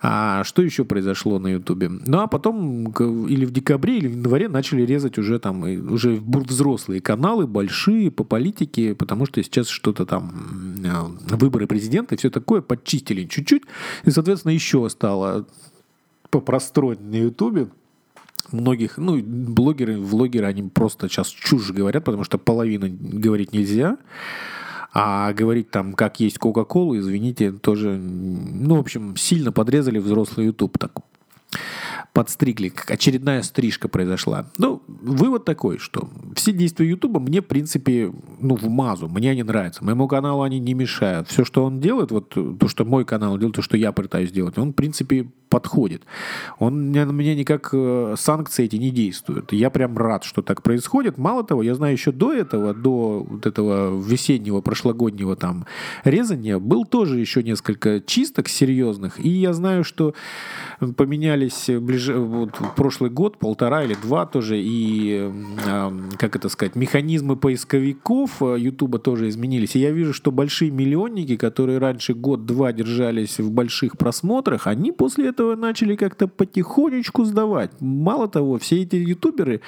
А 0.02 0.44
что 0.44 0.62
еще 0.62 0.84
произошло 0.84 1.40
на 1.40 1.48
YouTube? 1.48 1.86
Ну, 2.06 2.20
а 2.20 2.28
потом 2.28 2.92
или 3.28 3.46
в 3.46 3.52
декабре, 3.52 3.98
или 3.98 4.08
в 4.08 4.18
январе 4.18 4.50
начали 4.50 4.82
резать 4.82 5.18
уже 5.18 5.40
там 5.40 5.64
уже 5.64 6.22
взрослые 6.22 7.02
каналы, 7.02 7.48
большие, 7.48 8.12
по 8.12 8.24
политике, 8.24 8.96
потому 8.96 9.26
что 9.26 9.42
сейчас 9.42 9.68
что-то 9.68 10.06
там 10.06 10.76
э, 10.84 11.36
выборы 11.36 11.68
президента 11.68 12.16
и 12.16 12.18
все 12.18 12.30
такое 12.30 12.62
подчистили 12.62 13.26
чуть-чуть. 13.26 13.64
И, 14.04 14.12
соответственно, 14.12 14.52
еще 14.52 14.90
стало 14.90 15.48
попростроен 16.34 17.12
на 17.12 17.16
Ютубе. 17.16 17.68
Многих, 18.52 18.98
ну, 18.98 19.22
блогеры, 19.22 20.00
влогеры, 20.00 20.48
они 20.48 20.64
просто 20.64 21.08
сейчас 21.08 21.28
чушь 21.28 21.70
говорят, 21.72 22.04
потому 22.04 22.24
что 22.24 22.40
половину 22.40 22.88
говорить 22.90 23.54
нельзя. 23.54 23.98
А 24.94 25.32
говорить 25.34 25.70
там, 25.70 25.94
как 25.94 26.20
есть 26.20 26.40
Кока-Кола, 26.40 27.00
извините, 27.00 27.52
тоже, 27.52 27.98
ну, 27.98 28.76
в 28.76 28.80
общем, 28.80 29.16
сильно 29.16 29.52
подрезали 29.52 30.00
взрослый 30.00 30.48
YouTube 30.48 30.78
так 30.78 30.92
подстригли, 32.14 32.70
как 32.70 32.92
очередная 32.92 33.42
стрижка 33.42 33.88
произошла. 33.88 34.46
Ну, 34.60 34.84
вывод 34.88 35.46
такой, 35.46 35.80
что 35.80 36.10
все 36.36 36.52
действия 36.52 36.88
Ютуба 36.88 37.20
мне, 37.20 37.42
в 37.42 37.48
принципе, 37.48 38.14
ну, 38.40 38.56
в 38.56 38.70
мазу, 38.70 39.08
мне 39.08 39.32
они 39.32 39.42
нравятся. 39.42 39.84
Моему 39.84 40.08
каналу 40.08 40.44
они 40.44 40.60
не 40.60 40.76
мешают. 40.76 41.28
Все, 41.28 41.44
что 41.44 41.66
он 41.66 41.80
делает, 41.80 42.12
вот 42.12 42.30
то, 42.30 42.68
что 42.68 42.86
мой 42.86 43.04
канал 43.04 43.38
делает, 43.40 43.56
то, 43.56 43.64
что 43.64 43.78
я 43.78 43.92
пытаюсь 43.92 44.32
делать, 44.32 44.60
он, 44.60 44.70
в 44.70 44.74
принципе, 44.74 45.28
подходит. 45.50 46.04
Он 46.58 46.92
на 46.92 47.06
меня 47.06 47.36
никак 47.36 47.70
э, 47.74 48.16
санкции 48.18 48.66
эти 48.66 48.76
не 48.76 48.90
действуют. 48.90 49.54
Я 49.54 49.70
прям 49.70 49.96
рад, 49.98 50.24
что 50.24 50.42
так 50.42 50.64
происходит. 50.64 51.20
Мало 51.20 51.44
того, 51.44 51.62
я 51.62 51.76
знаю 51.76 51.94
еще 51.94 52.12
до 52.12 52.34
этого, 52.34 52.74
до 52.74 53.24
вот 53.30 53.46
этого 53.46 54.02
весеннего, 54.02 54.62
прошлогоднего 54.62 55.36
там 55.36 55.66
резания, 56.04 56.58
был 56.58 56.86
тоже 56.86 57.20
еще 57.20 57.44
несколько 57.44 58.02
чисток 58.02 58.50
серьезных. 58.50 59.24
И 59.24 59.30
я 59.30 59.54
знаю, 59.54 59.84
что 59.84 60.16
поменялись 60.98 61.70
ближе, 61.70 62.03
вот, 62.12 62.52
прошлый 62.76 63.10
год, 63.10 63.38
полтора 63.38 63.84
или 63.84 63.96
два 63.96 64.26
тоже, 64.26 64.60
и, 64.60 65.32
э, 65.66 66.00
как 66.18 66.36
это 66.36 66.50
сказать, 66.50 66.76
механизмы 66.76 67.36
поисковиков 67.36 68.42
Ютуба 68.42 69.00
тоже 69.00 69.30
изменились. 69.30 69.76
И 69.76 69.80
я 69.80 69.92
вижу, 69.92 70.14
что 70.14 70.32
большие 70.32 70.72
миллионники, 70.72 71.38
которые 71.38 71.78
раньше 71.78 72.14
год-два 72.14 72.74
держались 72.74 73.40
в 73.40 73.52
больших 73.52 73.98
просмотрах, 73.98 74.68
они 74.68 74.92
после 74.92 75.30
этого 75.30 75.56
начали 75.56 75.96
как-то 75.96 76.28
потихонечку 76.28 77.26
сдавать. 77.26 77.72
Мало 77.80 78.28
того, 78.28 78.58
все 78.58 78.82
эти 78.82 78.96
ютуберы 78.96 79.62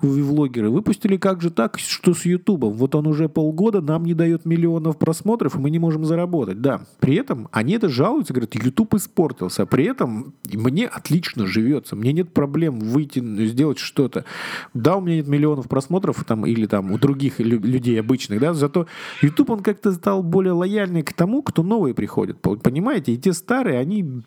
влогеры 0.00 0.70
выпустили 0.70 1.16
как 1.16 1.42
же 1.42 1.50
так, 1.50 1.78
что 1.78 2.14
с 2.14 2.24
ютубом. 2.24 2.72
Вот 2.72 2.94
он 2.94 3.06
уже 3.06 3.28
полгода 3.28 3.80
нам 3.80 4.04
не 4.04 4.14
дает 4.14 4.44
миллионов 4.44 4.98
просмотров, 4.98 5.56
и 5.56 5.58
мы 5.58 5.70
не 5.70 5.78
можем 5.78 6.04
заработать. 6.04 6.60
Да, 6.60 6.82
при 7.00 7.16
этом 7.16 7.48
они 7.52 7.74
это 7.74 7.88
жалуются, 7.88 8.32
говорят, 8.32 8.54
ютуб 8.54 8.94
испортился. 8.94 9.66
При 9.66 9.84
этом 9.84 10.34
мне 10.52 10.86
отлично 10.86 11.46
живется, 11.66 11.96
мне 11.96 12.12
нет 12.12 12.32
проблем 12.32 12.78
выйти, 12.78 13.20
сделать 13.46 13.78
что-то. 13.78 14.24
Да, 14.74 14.96
у 14.96 15.00
меня 15.00 15.16
нет 15.16 15.28
миллионов 15.28 15.68
просмотров 15.68 16.24
там, 16.24 16.46
или 16.46 16.66
там 16.66 16.92
у 16.92 16.98
других 16.98 17.40
людей 17.40 18.00
обычных, 18.00 18.40
да, 18.40 18.54
зато 18.54 18.86
YouTube 19.22 19.50
он 19.50 19.62
как-то 19.62 19.92
стал 19.92 20.22
более 20.22 20.52
лояльный 20.52 21.02
к 21.02 21.12
тому, 21.12 21.42
кто 21.42 21.62
новые 21.62 21.94
приходит. 21.94 22.40
Понимаете? 22.40 23.12
И 23.12 23.18
те 23.18 23.32
старые, 23.32 23.78
они 23.78 24.22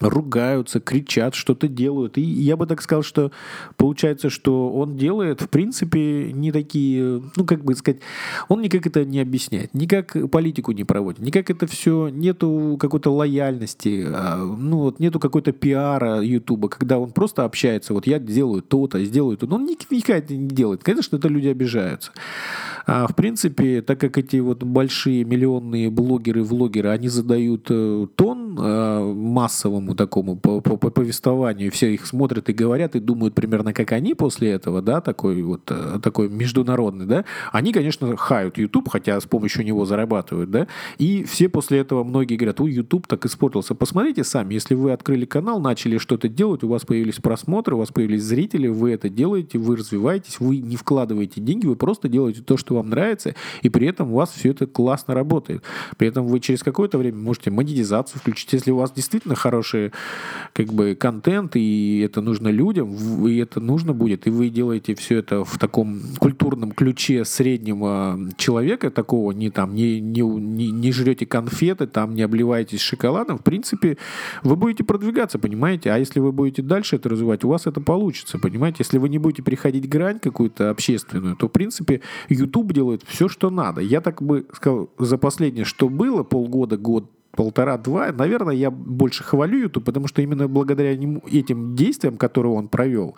ругаются, 0.00 0.80
кричат, 0.80 1.34
что-то 1.34 1.68
делают. 1.68 2.18
И 2.18 2.22
я 2.22 2.56
бы 2.56 2.66
так 2.66 2.82
сказал, 2.82 3.02
что 3.02 3.30
получается, 3.76 4.28
что 4.28 4.70
он 4.72 4.96
делает, 4.96 5.40
в 5.40 5.48
принципе, 5.48 6.32
не 6.32 6.50
такие, 6.50 7.22
ну, 7.36 7.44
как 7.44 7.62
бы 7.64 7.74
сказать, 7.74 8.00
он 8.48 8.60
никак 8.60 8.86
это 8.86 9.04
не 9.04 9.20
объясняет, 9.20 9.72
никак 9.72 10.16
политику 10.30 10.72
не 10.72 10.84
проводит, 10.84 11.20
никак 11.20 11.50
это 11.50 11.66
все, 11.66 12.08
нету 12.08 12.76
какой-то 12.80 13.10
лояльности, 13.10 14.04
а, 14.06 14.36
ну, 14.36 14.78
вот 14.78 14.98
нету 14.98 15.20
какой-то 15.20 15.52
пиара 15.52 16.20
Ютуба, 16.20 16.68
когда 16.68 16.98
он 16.98 17.12
просто 17.12 17.44
общается, 17.44 17.94
вот 17.94 18.06
я 18.06 18.18
делаю 18.18 18.62
то-то, 18.62 19.02
сделаю 19.04 19.36
то-то, 19.36 19.54
он 19.54 19.64
никак 19.64 20.24
это 20.24 20.34
не 20.34 20.48
делает. 20.48 20.82
Конечно, 20.82 21.16
это 21.16 21.28
люди 21.28 21.48
обижаются. 21.48 22.10
А, 22.86 23.06
в 23.06 23.14
принципе, 23.14 23.82
так 23.82 23.98
как 23.98 24.18
эти 24.18 24.36
вот 24.36 24.62
большие 24.62 25.24
миллионные 25.24 25.90
блогеры, 25.90 26.42
влогеры, 26.42 26.90
они 26.90 27.08
задают 27.08 27.66
э, 27.70 28.06
тон 28.14 28.58
э, 28.58 29.14
массовому 29.14 29.94
такому 29.94 30.36
по, 30.36 30.60
по, 30.60 30.76
по 30.76 30.90
повествованию, 30.90 31.70
все 31.70 31.94
их 31.94 32.06
смотрят 32.06 32.48
и 32.50 32.52
говорят, 32.52 32.94
и 32.94 33.00
думают 33.00 33.34
примерно 33.34 33.72
как 33.72 33.92
они 33.92 34.14
после 34.14 34.50
этого, 34.50 34.82
да, 34.82 35.00
такой 35.00 35.42
вот, 35.42 35.62
э, 35.70 35.98
такой 36.02 36.28
международный, 36.28 37.06
да, 37.06 37.24
они, 37.52 37.72
конечно, 37.72 38.16
хают 38.16 38.58
YouTube, 38.58 38.88
хотя 38.90 39.18
с 39.18 39.24
помощью 39.24 39.64
него 39.64 39.86
зарабатывают, 39.86 40.50
да, 40.50 40.66
и 40.98 41.24
все 41.24 41.48
после 41.48 41.78
этого 41.78 42.04
многие 42.04 42.36
говорят, 42.36 42.60
ой, 42.60 42.72
YouTube 42.72 43.06
так 43.06 43.24
испортился. 43.24 43.74
Посмотрите 43.74 44.24
сами, 44.24 44.54
если 44.54 44.74
вы 44.74 44.92
открыли 44.92 45.24
канал, 45.24 45.58
начали 45.58 45.96
что-то 45.96 46.28
делать, 46.28 46.62
у 46.62 46.68
вас 46.68 46.84
появились 46.84 47.16
просмотры, 47.16 47.76
у 47.76 47.78
вас 47.78 47.90
появились 47.90 48.24
зрители, 48.24 48.68
вы 48.68 48.92
это 48.92 49.08
делаете, 49.08 49.58
вы 49.58 49.76
развиваетесь, 49.76 50.38
вы 50.38 50.58
не 50.58 50.76
вкладываете 50.76 51.40
деньги, 51.40 51.66
вы 51.66 51.76
просто 51.76 52.08
делаете 52.08 52.42
то, 52.42 52.56
что 52.56 52.73
вам 52.74 52.90
нравится, 52.90 53.34
и 53.62 53.68
при 53.68 53.86
этом 53.86 54.12
у 54.12 54.16
вас 54.16 54.30
все 54.30 54.50
это 54.50 54.66
классно 54.66 55.14
работает. 55.14 55.62
При 55.96 56.08
этом 56.08 56.26
вы 56.26 56.40
через 56.40 56.62
какое-то 56.62 56.98
время 56.98 57.18
можете 57.18 57.50
монетизацию 57.50 58.20
включить, 58.20 58.52
если 58.52 58.70
у 58.70 58.76
вас 58.76 58.92
действительно 58.92 59.34
хороший 59.34 59.92
как 60.52 60.66
бы 60.72 60.94
контент, 60.94 61.56
и 61.56 62.00
это 62.04 62.20
нужно 62.20 62.48
людям, 62.48 63.26
и 63.26 63.36
это 63.38 63.60
нужно 63.60 63.92
будет, 63.92 64.26
и 64.26 64.30
вы 64.30 64.48
делаете 64.48 64.94
все 64.94 65.18
это 65.18 65.44
в 65.44 65.58
таком 65.58 66.00
культурном 66.18 66.72
ключе 66.72 67.24
среднего 67.24 68.18
человека, 68.36 68.90
такого 68.90 69.32
не 69.32 69.50
там, 69.50 69.74
не, 69.74 70.00
не, 70.00 70.22
не, 70.22 70.92
жрете 70.92 71.26
конфеты, 71.26 71.86
там 71.86 72.14
не 72.14 72.22
обливаетесь 72.22 72.80
шоколадом, 72.80 73.38
в 73.38 73.42
принципе, 73.42 73.96
вы 74.42 74.56
будете 74.56 74.84
продвигаться, 74.84 75.38
понимаете? 75.38 75.90
А 75.90 75.98
если 75.98 76.20
вы 76.20 76.32
будете 76.32 76.62
дальше 76.62 76.96
это 76.96 77.08
развивать, 77.08 77.44
у 77.44 77.48
вас 77.48 77.66
это 77.66 77.80
получится, 77.80 78.38
понимаете? 78.38 78.76
Если 78.80 78.98
вы 78.98 79.08
не 79.08 79.18
будете 79.18 79.42
переходить 79.42 79.88
грань 79.88 80.20
какую-то 80.20 80.70
общественную, 80.70 81.36
то, 81.36 81.48
в 81.48 81.52
принципе, 81.52 82.00
YouTube 82.64 82.72
делает 82.72 83.02
все, 83.06 83.28
что 83.28 83.50
надо. 83.50 83.80
Я 83.80 84.00
так 84.00 84.22
бы 84.22 84.46
сказал, 84.52 84.90
за 84.98 85.18
последнее, 85.18 85.64
что 85.64 85.88
было, 85.88 86.22
полгода, 86.22 86.76
год, 86.76 87.10
полтора-два, 87.32 88.12
наверное, 88.12 88.54
я 88.54 88.70
больше 88.70 89.24
хвалю 89.24 89.58
YouTube, 89.58 89.84
потому 89.84 90.06
что 90.06 90.22
именно 90.22 90.46
благодаря 90.46 90.92
этим 90.92 91.74
действиям, 91.74 92.16
которые 92.16 92.52
он 92.52 92.68
провел, 92.68 93.16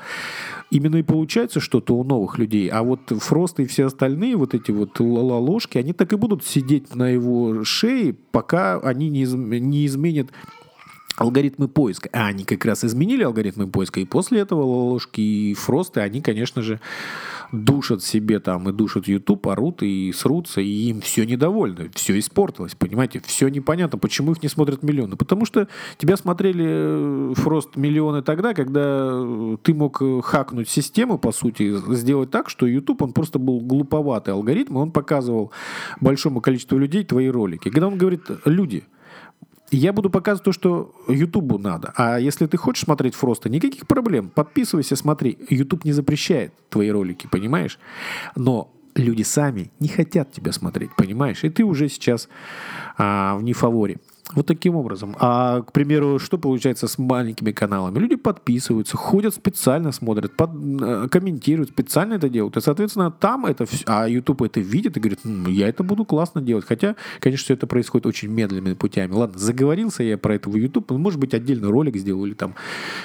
именно 0.71 0.97
и 0.97 1.03
получается 1.03 1.61
что-то 1.61 1.95
у 1.95 2.03
новых 2.03 2.39
людей. 2.39 2.69
А 2.69 2.83
вот 2.83 3.01
Фрост 3.11 3.61
и 3.61 3.67
все 3.67 3.87
остальные 3.87 4.37
вот 4.37 4.55
эти 4.55 4.71
вот 4.71 4.99
ложки, 5.01 5.77
они 5.77 5.93
так 5.93 6.13
и 6.13 6.17
будут 6.17 6.45
сидеть 6.45 6.95
на 6.95 7.11
его 7.11 7.63
шее, 7.65 8.15
пока 8.33 8.79
они 8.79 9.11
не, 9.11 9.25
не 9.61 9.85
изменят 9.85 10.31
алгоритмы 11.17 11.69
поиска. 11.69 12.09
А 12.13 12.27
они 12.27 12.45
как 12.45 12.65
раз 12.65 12.85
изменили 12.85 13.23
алгоритмы 13.23 13.67
поиска, 13.67 14.01
и 14.01 14.05
после 14.05 14.41
этого 14.41 14.63
ложки 14.63 15.21
и 15.21 15.55
Фросты, 15.55 16.01
они, 16.01 16.21
конечно 16.21 16.63
же, 16.63 16.81
душат 17.53 18.03
себе 18.03 18.41
там 18.41 18.69
и 18.69 18.73
душат 18.73 19.09
YouTube, 19.09 19.47
орут 19.47 19.83
и 19.83 20.13
срутся, 20.13 20.61
и 20.61 20.91
им 20.91 21.01
все 21.01 21.25
недовольны, 21.25 21.91
все 21.95 22.19
испортилось, 22.19 22.75
понимаете, 22.75 23.23
все 23.25 23.49
непонятно, 23.49 23.99
почему 23.99 24.33
их 24.33 24.43
не 24.43 24.49
смотрят 24.49 24.83
миллионы. 24.83 25.17
Потому 25.17 25.45
что 25.45 25.69
тебя 25.99 26.17
смотрели 26.17 26.65
э, 26.67 27.35
Фрост 27.37 27.77
миллионы 27.77 28.23
тогда, 28.23 28.55
когда 28.55 29.57
ты 29.63 29.75
мог 29.75 30.03
хакнуть 30.25 30.69
систему, 30.69 31.19
по 31.19 31.33
сути, 31.33 31.77
сделать 31.95 32.31
так, 32.31 32.51
что 32.51 32.67
YouTube, 32.67 33.03
он 33.03 33.13
просто 33.13 33.39
был 33.39 33.61
глуповатый 33.61 34.35
алгоритм, 34.35 34.79
и 34.79 34.81
он 34.81 34.91
показывал 34.91 35.53
большому 36.01 36.41
количеству 36.41 36.79
людей 36.79 37.05
твои 37.05 37.29
ролики. 37.29 37.71
Когда 37.71 37.87
он 37.87 37.97
говорит, 37.97 38.23
люди, 38.45 38.85
я 39.71 39.93
буду 39.93 40.11
показывать 40.11 40.45
то, 40.45 40.53
что 40.53 40.95
Ютубу 41.09 41.59
надо. 41.59 41.93
А 41.97 42.19
если 42.19 42.47
ты 42.47 42.57
хочешь 42.57 42.85
смотреть 42.85 43.15
Фроста, 43.15 43.49
никаких 43.49 43.87
проблем. 43.87 44.31
Подписывайся, 44.31 44.97
смотри. 44.97 45.39
Ютуб 45.51 45.85
не 45.85 45.93
запрещает 45.93 46.53
твои 46.69 46.91
ролики, 46.91 47.27
понимаешь? 47.27 47.79
Но 48.37 48.73
люди 48.95 49.23
сами 49.23 49.71
не 49.81 49.89
хотят 49.89 50.33
тебя 50.33 50.53
смотреть, 50.53 50.91
понимаешь? 50.97 51.45
И 51.45 51.51
ты 51.51 51.65
уже 51.65 51.89
сейчас 51.89 52.29
а, 52.97 53.37
в 53.37 53.43
нефаворе. 53.43 53.99
Вот 54.35 54.47
таким 54.47 54.75
образом. 54.75 55.15
А, 55.21 55.63
к 55.63 55.73
примеру, 55.73 56.19
что 56.19 56.37
получается 56.37 56.89
с 56.89 56.99
маленькими 56.99 57.53
каналами? 57.53 57.99
Люди 58.01 58.17
подписываются, 58.17 58.97
ходят 58.97 59.35
специально, 59.35 59.93
смотрят, 59.93 60.37
под, 60.37 60.51
э, 60.83 61.09
комментируют, 61.09 61.71
специально 61.71 62.15
это 62.15 62.29
делают. 62.29 62.57
И, 62.57 62.61
соответственно, 62.61 63.13
там 63.13 63.47
это 63.47 63.67
все, 63.67 63.85
а 63.87 64.09
YouTube 64.09 64.43
это 64.43 64.59
видит 64.59 64.97
и 64.97 65.01
говорит, 65.01 65.21
ну, 65.23 65.49
я 65.49 65.69
это 65.69 65.85
буду 65.85 66.05
классно 66.05 66.43
делать. 66.43 66.65
Хотя, 66.67 66.97
конечно, 67.21 67.45
все 67.45 67.55
это 67.55 67.69
происходит 67.69 68.07
очень 68.07 68.29
медленными 68.29 68.75
путями. 68.75 69.13
Ладно, 69.13 69.39
заговорился 69.39 70.03
я 70.03 70.19
про 70.19 70.35
это 70.35 70.51
в 70.51 70.57
YouTube, 70.57 70.91
ну, 70.91 70.99
может 70.99 71.21
быть, 71.21 71.33
отдельный 71.33 71.69
ролик 71.69 71.97
сделаю 71.97 72.27
или 72.27 72.35
там 72.35 72.57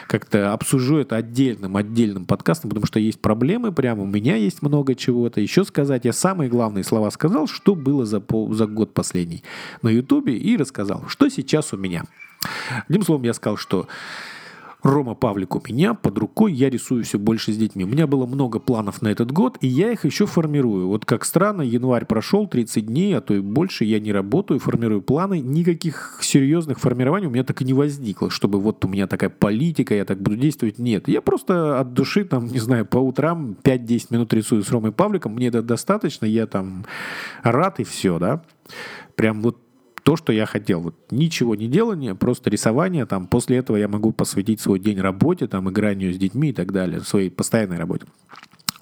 как-то 0.08 0.54
обсужу 0.54 0.98
это 0.98 1.18
отдельным, 1.18 1.78
отдельным 1.78 2.26
подкастом, 2.26 2.72
потому 2.72 2.88
что 2.88 3.00
есть 3.00 3.20
проблемы 3.20 3.72
прямо, 3.72 4.04
у 4.04 4.08
меня 4.08 4.38
есть 4.38 4.64
много 4.64 4.96
чего-то. 4.96 5.40
Еще 5.40 5.66
сказать, 5.66 6.04
я 6.06 6.14
самые 6.14 6.50
главные 6.50 6.84
слова 6.84 7.12
сказал, 7.12 7.46
что 7.48 7.76
было 7.76 8.08
за, 8.08 8.20
пол, 8.20 8.52
за 8.54 8.66
год 8.66 8.96
последний 8.96 9.44
на 9.84 9.90
YouTube 9.90 10.30
и 10.30 10.58
рассказал, 10.58 11.06
что 11.12 11.30
сейчас 11.30 11.74
у 11.74 11.78
меня? 11.78 12.06
Одним 12.88 13.04
словом, 13.04 13.24
я 13.24 13.34
сказал, 13.34 13.58
что 13.58 13.88
Рома 14.82 15.14
Павлик 15.14 15.56
у 15.56 15.62
меня 15.68 15.94
под 15.94 16.18
рукой, 16.18 16.54
я 16.54 16.70
рисую 16.70 17.04
все 17.04 17.20
больше 17.20 17.54
с 17.54 17.58
детьми. 17.58 17.84
У 17.84 17.88
меня 17.88 18.08
было 18.08 18.26
много 18.26 18.60
планов 18.60 19.04
на 19.04 19.10
этот 19.10 19.32
год, 19.32 19.58
и 19.62 19.68
я 19.68 19.92
их 19.92 20.06
еще 20.06 20.26
формирую. 20.26 20.88
Вот 20.88 21.06
как 21.06 21.24
странно, 21.24 21.62
январь 21.62 22.06
прошел, 22.06 22.48
30 22.48 22.88
дней, 22.88 23.16
а 23.16 23.22
то 23.22 23.36
и 23.36 23.42
больше, 23.42 23.86
я 23.86 24.00
не 24.00 24.12
работаю, 24.12 24.60
формирую 24.60 25.04
планы. 25.04 25.40
Никаких 25.40 26.18
серьезных 26.22 26.80
формирований 26.80 27.28
у 27.28 27.30
меня 27.30 27.44
так 27.44 27.62
и 27.62 27.66
не 27.66 27.74
возникло, 27.74 28.32
чтобы 28.32 28.60
вот 28.60 28.84
у 28.84 28.88
меня 28.88 29.06
такая 29.06 29.30
политика, 29.30 29.94
я 29.94 30.06
так 30.06 30.20
буду 30.20 30.38
действовать. 30.38 30.80
Нет, 30.80 31.08
я 31.08 31.22
просто 31.22 31.80
от 31.80 31.94
души, 31.94 32.26
там, 32.26 32.48
не 32.48 32.60
знаю, 32.60 32.86
по 32.88 32.98
утрам 32.98 33.56
5-10 33.62 34.08
минут 34.10 34.34
рисую 34.34 34.64
с 34.64 34.72
Ромой 34.72 34.92
Павликом, 34.92 35.36
мне 35.36 35.50
это 35.50 35.62
достаточно, 35.62 36.26
я 36.26 36.48
там 36.48 36.86
рад 37.44 37.80
и 37.80 37.84
все, 37.84 38.18
да. 38.18 38.42
Прям 39.16 39.42
вот 39.42 39.60
то, 40.04 40.16
что 40.16 40.34
я 40.34 40.46
хотел. 40.46 40.82
Вот 40.82 40.96
ничего 41.12 41.56
не 41.56 41.68
делание, 41.68 42.16
просто 42.16 42.50
рисование. 42.50 43.06
Там, 43.06 43.28
после 43.28 43.58
этого 43.58 43.78
я 43.78 43.88
могу 43.88 44.12
посвятить 44.12 44.60
свой 44.60 44.80
день 44.80 45.00
работе, 45.00 45.48
там, 45.48 45.70
игранию 45.70 46.14
с 46.14 46.18
детьми 46.18 46.50
и 46.50 46.54
так 46.54 46.72
далее, 46.72 47.02
своей 47.02 47.30
постоянной 47.30 47.78
работе. 47.78 48.06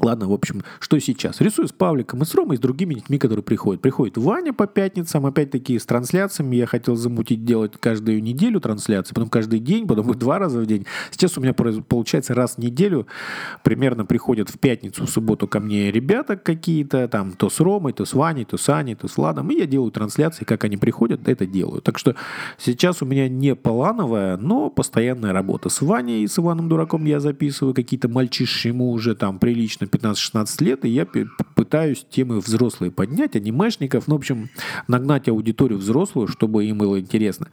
Ладно, 0.02 0.30
в 0.30 0.34
общем, 0.34 0.64
что 0.80 0.98
сейчас? 1.00 1.42
Рисую 1.42 1.68
с 1.68 1.74
Павликом 1.74 2.22
и 2.22 2.26
с 2.26 2.34
Ромой, 2.34 2.56
и 2.56 2.58
с 2.58 2.62
другими 2.62 2.94
детьми, 2.94 3.18
которые 3.18 3.44
приходят. 3.44 3.82
Приходит 3.82 4.18
Ваня 4.18 4.54
по 4.54 4.66
пятницам, 4.66 5.26
опять-таки 5.26 5.78
с 5.78 5.86
трансляциями. 5.86 6.56
Я 6.56 6.68
хотел 6.68 6.96
замутить 6.96 7.44
делать 7.44 7.74
каждую 7.78 8.24
неделю 8.24 8.62
трансляции, 8.62 9.14
потом 9.14 9.30
каждый 9.30 9.60
день, 9.60 9.88
потом 9.88 10.10
два 10.18 10.40
раза 10.40 10.60
в 10.60 10.66
день. 10.66 10.86
Сейчас 11.12 11.38
у 11.38 11.42
меня 11.42 11.54
получается 11.54 12.34
раз 12.34 12.56
в 12.56 12.58
неделю 12.60 13.08
примерно 13.64 14.06
приходят 14.06 14.50
в 14.50 14.58
пятницу, 14.58 15.06
в 15.06 15.10
субботу 15.10 15.48
ко 15.48 15.60
мне 15.60 15.92
ребята 15.92 16.38
какие-то, 16.38 17.10
там 17.10 17.34
то 17.34 17.50
с 17.50 17.60
Ромой, 17.60 17.92
то 17.92 18.06
с 18.06 18.14
Ваней, 18.14 18.46
то 18.46 18.58
с 18.58 18.70
Аней, 18.70 18.96
то 18.96 19.10
с 19.10 19.18
Владом, 19.18 19.52
и 19.52 19.60
я 19.60 19.66
делаю 19.66 19.92
трансляции, 19.92 20.46
как 20.46 20.64
они 20.64 20.78
приходят, 20.78 21.28
это 21.28 21.46
делаю. 21.46 21.82
Так 21.82 22.00
что 22.00 22.16
сейчас 22.58 23.02
у 23.02 23.06
меня 23.06 23.28
не 23.28 23.54
плановая, 23.54 24.38
но 24.38 24.70
постоянная 24.70 25.34
работа. 25.34 25.68
С 25.68 25.82
Ваней 25.82 26.24
и 26.24 26.28
с 26.28 26.40
Иваном 26.40 26.70
Дураком 26.70 27.04
я 27.04 27.20
записываю 27.20 27.74
какие-то 27.74 28.08
мальчиши, 28.08 28.70
ему 28.70 28.92
уже 28.92 29.14
там 29.14 29.40
прилично 29.40 29.89
15-16 29.90 30.64
лет, 30.64 30.86
и 30.86 30.90
я 30.90 31.06
пытаюсь 31.56 32.06
темы 32.10 32.40
взрослые 32.40 32.92
поднять, 32.92 33.36
анимешников, 33.36 34.08
ну, 34.08 34.16
в 34.16 34.18
общем, 34.20 34.50
нагнать 34.88 35.28
аудиторию 35.30 35.80
взрослую, 35.80 36.28
чтобы 36.28 36.66
им 36.66 36.78
было 36.78 37.00
интересно. 37.00 37.48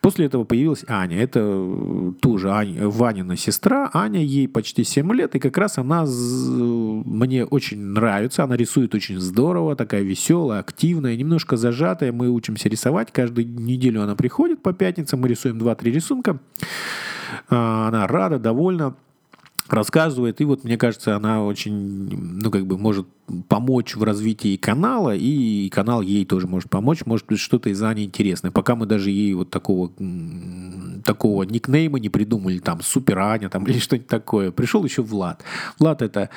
После 0.00 0.26
этого 0.26 0.44
появилась 0.44 0.84
Аня. 0.88 1.22
Это 1.22 1.40
э, 1.42 2.12
тоже 2.20 2.50
Аня, 2.50 2.88
Ванина 2.88 3.36
сестра. 3.36 3.90
Аня, 3.92 4.20
ей 4.20 4.48
почти 4.48 4.84
7 4.84 5.12
лет, 5.12 5.34
и 5.34 5.38
как 5.38 5.56
раз 5.58 5.78
она 5.78 6.04
мне 6.04 7.44
очень 7.44 7.78
нравится. 7.78 8.44
Она 8.44 8.56
рисует 8.56 8.94
очень 8.94 9.18
здорово, 9.18 9.76
такая 9.76 10.02
веселая, 10.02 10.60
активная, 10.60 11.16
немножко 11.16 11.56
зажатая. 11.56 12.12
Мы 12.12 12.30
учимся 12.30 12.68
рисовать. 12.68 13.12
Каждую 13.12 13.48
неделю 13.48 14.02
она 14.02 14.14
приходит 14.16 14.62
по 14.62 14.72
пятницам, 14.72 15.20
мы 15.20 15.28
рисуем 15.28 15.58
2-3 15.58 15.90
рисунка. 15.90 16.38
А, 17.48 17.88
она 17.88 18.06
рада, 18.06 18.38
довольна 18.38 18.94
рассказывает, 19.72 20.40
и 20.40 20.44
вот 20.44 20.64
мне 20.64 20.76
кажется, 20.76 21.16
она 21.16 21.44
очень, 21.44 22.08
ну, 22.10 22.50
как 22.50 22.66
бы 22.66 22.78
может 22.78 23.06
помочь 23.48 23.96
в 23.96 24.02
развитии 24.02 24.56
канала, 24.56 25.14
и 25.14 25.68
канал 25.70 26.02
ей 26.02 26.24
тоже 26.24 26.46
может 26.46 26.68
помочь, 26.68 27.06
может 27.06 27.26
быть, 27.26 27.38
что-то 27.38 27.70
из 27.70 27.82
Ани 27.82 28.04
интересное. 28.04 28.50
Пока 28.50 28.74
мы 28.74 28.86
даже 28.86 29.10
ей 29.10 29.34
вот 29.34 29.50
такого, 29.50 29.90
такого 31.04 31.44
никнейма 31.44 31.98
не 31.98 32.08
придумали, 32.08 32.58
там, 32.58 32.80
Супер 32.82 33.18
Аня, 33.18 33.48
там, 33.48 33.64
или 33.66 33.78
что-нибудь 33.78 34.08
такое. 34.08 34.50
Пришел 34.50 34.84
еще 34.84 35.02
Влад. 35.02 35.42
Влад 35.78 36.02
это 36.02 36.30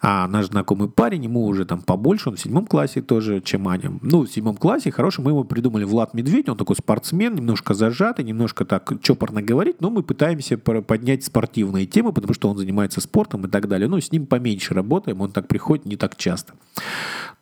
а, 0.00 0.28
наш 0.28 0.46
знакомый 0.46 0.88
парень, 0.88 1.24
ему 1.24 1.44
уже 1.44 1.64
там 1.64 1.82
побольше, 1.82 2.30
он 2.30 2.36
в 2.36 2.40
седьмом 2.40 2.66
классе 2.66 3.02
тоже, 3.02 3.40
чем 3.40 3.68
Аня. 3.68 3.92
Ну, 4.02 4.22
в 4.22 4.30
седьмом 4.30 4.56
классе 4.56 4.90
хороший, 4.90 5.22
мы 5.22 5.32
ему 5.32 5.44
придумали 5.44 5.84
Влад 5.84 6.14
Медведь, 6.14 6.48
он 6.48 6.56
такой 6.56 6.76
спортсмен, 6.76 7.34
немножко 7.34 7.74
зажатый, 7.74 8.24
немножко 8.24 8.64
так 8.64 8.92
чопорно 9.02 9.42
говорит, 9.42 9.80
но 9.80 9.90
мы 9.90 10.02
пытаемся 10.02 10.56
поднять 10.58 11.24
спортивные 11.24 11.86
темы, 11.86 12.12
потому 12.12 12.34
что 12.34 12.48
он 12.48 12.56
занимается 12.56 13.00
спортом 13.00 13.46
и 13.46 13.48
так 13.48 13.68
далее. 13.68 13.88
Ну, 13.88 14.00
с 14.00 14.12
ним 14.12 14.26
поменьше 14.26 14.74
работаем, 14.74 15.20
он 15.20 15.32
так 15.32 15.48
приходит 15.48 15.86
не 15.86 15.96
так 15.96 16.16
часто. 16.20 16.52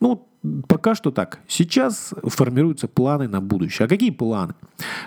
Ну, 0.01 0.27
пока 0.67 0.95
что 0.95 1.11
так. 1.11 1.41
Сейчас 1.49 2.15
формируются 2.25 2.89
планы 2.89 3.29
на 3.29 3.41
будущее. 3.41 3.87
А 3.87 3.89
какие 3.89 4.11
планы? 4.11 4.55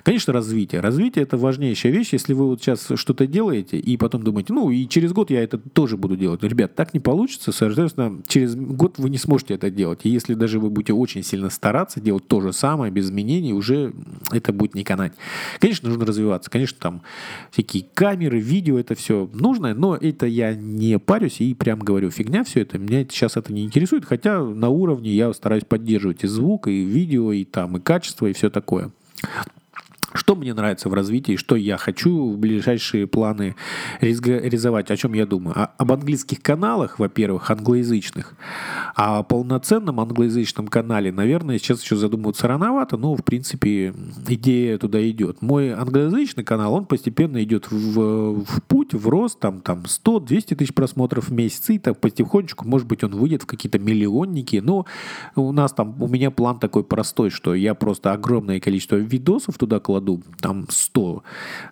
Конечно, 0.04 0.34
развитие. 0.34 0.82
Развитие– 0.82 1.24
это 1.24 1.38
важнейшая 1.38 1.92
вещь. 1.92 2.10
Если 2.12 2.34
вы 2.34 2.48
вот 2.48 2.62
сейчас 2.62 2.90
что-то 2.96 3.28
делаете 3.28 3.78
и 3.78 3.98
потом 3.98 4.24
думаете, 4.24 4.54
ну, 4.54 4.70
и 4.70 4.88
через 4.88 5.14
год 5.14 5.32
я 5.32 5.44
это 5.44 5.58
тоже 5.58 5.98
буду 5.98 6.18
делать. 6.18 6.44
Ребят, 6.44 6.76
так 6.76 6.94
не 6.94 7.00
получится. 7.00 7.52
Соответственно, 7.52 8.22
через 8.28 8.56
год 8.56 8.98
вы 8.98 9.10
не 9.10 9.18
сможете 9.18 9.54
это 9.54 9.70
делать. 9.70 10.02
И 10.04 10.10
если 10.10 10.34
даже 10.34 10.60
вы 10.60 10.70
будете 10.70 10.94
очень 10.94 11.24
сильно 11.24 11.50
стараться 11.50 12.02
делать 12.02 12.28
то 12.28 12.42
же 12.42 12.52
самое, 12.52 12.92
без 12.92 13.06
изменений, 13.06 13.54
уже 13.54 13.94
это 14.32 14.52
будет 14.54 14.76
не 14.76 14.84
канать. 14.84 15.14
Конечно, 15.60 15.90
нужно 15.90 16.06
развиваться. 16.06 16.50
Конечно, 16.50 16.78
там 16.80 17.02
всякие 17.52 17.86
камеры, 17.94 18.40
видео, 18.40 18.80
это 18.80 18.96
все 18.96 19.30
нужно, 19.34 19.74
но 19.74 19.96
это 19.96 20.26
я 20.26 20.54
не 20.56 21.00
парюсь 21.00 21.42
и 21.42 21.54
прям 21.54 21.80
говорю, 21.80 22.10
фигня 22.10 22.44
все 22.44 22.62
это. 22.62 22.78
Меня 22.78 23.04
сейчас 23.04 23.38
это 23.38 23.54
не 23.54 23.64
интересует, 23.64 24.06
хотя 24.06 24.44
на 24.44 24.70
уровне 24.70 25.21
я 25.22 25.34
стараюсь 25.34 25.64
поддерживать 25.64 26.24
и 26.24 26.28
звук, 26.28 26.68
и 26.68 26.84
видео, 26.84 27.32
и 27.32 27.44
там, 27.46 27.78
и 27.78 27.80
качество, 27.80 28.26
и 28.28 28.34
все 28.34 28.50
такое. 28.50 28.92
Что 30.32 30.38
мне 30.38 30.54
нравится 30.54 30.88
в 30.88 30.94
развитии, 30.94 31.36
что 31.36 31.58
я 31.58 31.76
хочу 31.76 32.32
в 32.32 32.38
ближайшие 32.38 33.06
планы 33.06 33.58
реализовать, 34.00 34.90
о 34.90 34.96
чем 34.96 35.12
я 35.12 35.26
думаю. 35.26 35.56
А, 35.60 35.74
об 35.78 35.92
английских 35.92 36.42
каналах, 36.42 37.00
во-первых, 37.00 37.52
англоязычных. 37.52 38.34
А 38.96 39.20
о 39.20 39.24
полноценном 39.24 40.00
англоязычном 40.00 40.70
канале, 40.70 41.12
наверное, 41.12 41.58
сейчас 41.58 41.84
еще 41.84 41.98
задумываться 41.98 42.48
рановато, 42.48 42.96
но, 42.96 43.14
в 43.14 43.26
принципе, 43.26 43.94
идея 44.26 44.78
туда 44.78 45.06
идет. 45.10 45.42
Мой 45.42 45.74
англоязычный 45.74 46.46
канал, 46.46 46.76
он 46.76 46.86
постепенно 46.86 47.44
идет 47.44 47.70
в, 47.70 48.46
в 48.46 48.64
путь, 48.70 48.94
в 48.94 49.10
рост, 49.10 49.38
там, 49.38 49.60
там 49.60 49.80
100-200 49.80 50.56
тысяч 50.56 50.74
просмотров 50.74 51.28
в 51.28 51.34
месяц, 51.34 51.72
и 51.72 51.78
так 51.78 52.00
потихонечку, 52.00 52.66
может 52.66 52.88
быть, 52.88 53.04
он 53.04 53.12
выйдет 53.16 53.44
в 53.44 53.48
какие-то 53.48 53.80
миллионники, 53.80 54.62
но 54.64 54.86
у 55.36 55.52
нас 55.52 55.74
там, 55.74 56.02
у 56.02 56.08
меня 56.08 56.32
план 56.32 56.58
такой 56.58 56.86
простой, 56.86 57.32
что 57.32 57.54
я 57.54 57.74
просто 57.74 58.14
огромное 58.14 58.62
количество 58.62 58.96
видосов 58.96 59.58
туда 59.58 59.82
кладу, 59.82 60.21
там 60.40 60.66
100, 60.70 61.24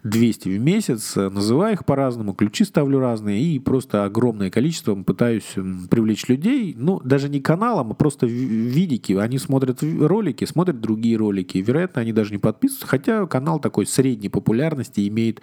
200 0.03 0.49
в 0.49 0.59
месяц, 0.59 1.15
называю 1.15 1.73
их 1.73 1.85
по-разному, 1.85 2.33
ключи 2.33 2.63
ставлю 2.63 2.99
разные 2.99 3.41
и 3.41 3.59
просто 3.59 4.05
огромное 4.05 4.49
количество 4.49 4.95
пытаюсь 4.95 5.55
привлечь 5.89 6.27
людей, 6.27 6.75
ну, 6.77 6.99
даже 7.03 7.29
не 7.29 7.39
каналом, 7.39 7.91
а 7.91 7.93
просто 7.93 8.25
видики. 8.25 9.13
Они 9.13 9.37
смотрят 9.37 9.79
ролики, 9.81 10.45
смотрят 10.45 10.79
другие 10.79 11.17
ролики. 11.17 11.57
Вероятно, 11.57 12.01
они 12.01 12.13
даже 12.13 12.31
не 12.31 12.37
подписываются, 12.37 12.87
хотя 12.87 13.25
канал 13.27 13.59
такой 13.59 13.85
средней 13.85 14.29
популярности 14.29 15.07
имеет 15.07 15.41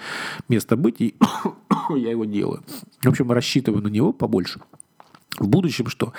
место 0.49 0.77
быть, 0.77 1.01
и 1.01 1.15
я 1.97 2.11
его 2.11 2.25
делаю. 2.25 2.63
В 3.03 3.09
общем, 3.09 3.31
рассчитываю 3.33 3.83
на 3.83 3.89
него 3.89 4.13
побольше. 4.13 4.61
В 5.39 5.49
будущем 5.49 5.89
что? 5.89 6.13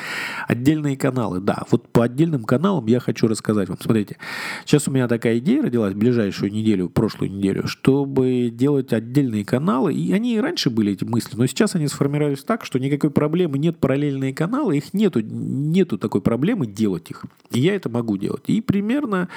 Отдельные 0.47 0.95
каналы, 0.95 1.39
да. 1.39 1.63
Вот 1.71 1.87
по 1.89 2.03
отдельным 2.03 2.43
каналам 2.43 2.85
я 2.85 2.99
хочу 2.99 3.27
рассказать 3.27 3.67
вам. 3.67 3.77
Смотрите, 3.81 4.17
сейчас 4.65 4.87
у 4.87 4.91
меня 4.91 5.07
такая 5.07 5.39
идея 5.39 5.63
родилась 5.63 5.93
в 5.93 5.97
ближайшую 5.97 6.51
неделю, 6.51 6.89
прошлую 6.89 7.31
неделю, 7.31 7.67
чтобы 7.67 8.49
делать 8.51 8.93
отдельные 8.93 9.43
каналы. 9.43 9.93
И 9.93 10.13
они 10.13 10.35
и 10.35 10.39
раньше 10.39 10.69
были, 10.69 10.93
эти 10.93 11.03
мысли, 11.03 11.35
но 11.35 11.45
сейчас 11.47 11.75
они 11.75 11.87
сформировались 11.87 12.43
так, 12.43 12.63
что 12.63 12.79
никакой 12.79 13.09
проблемы 13.09 13.57
нет 13.57 13.77
параллельные 13.77 14.33
каналы, 14.33 14.77
их 14.77 14.93
нету, 14.93 15.21
нету 15.21 15.97
такой 15.97 16.21
проблемы 16.21 16.67
делать 16.67 17.09
их. 17.09 17.25
И 17.51 17.59
я 17.59 17.75
это 17.75 17.89
могу 17.89 18.17
делать. 18.17 18.43
И 18.47 18.61
примерно 18.61 19.29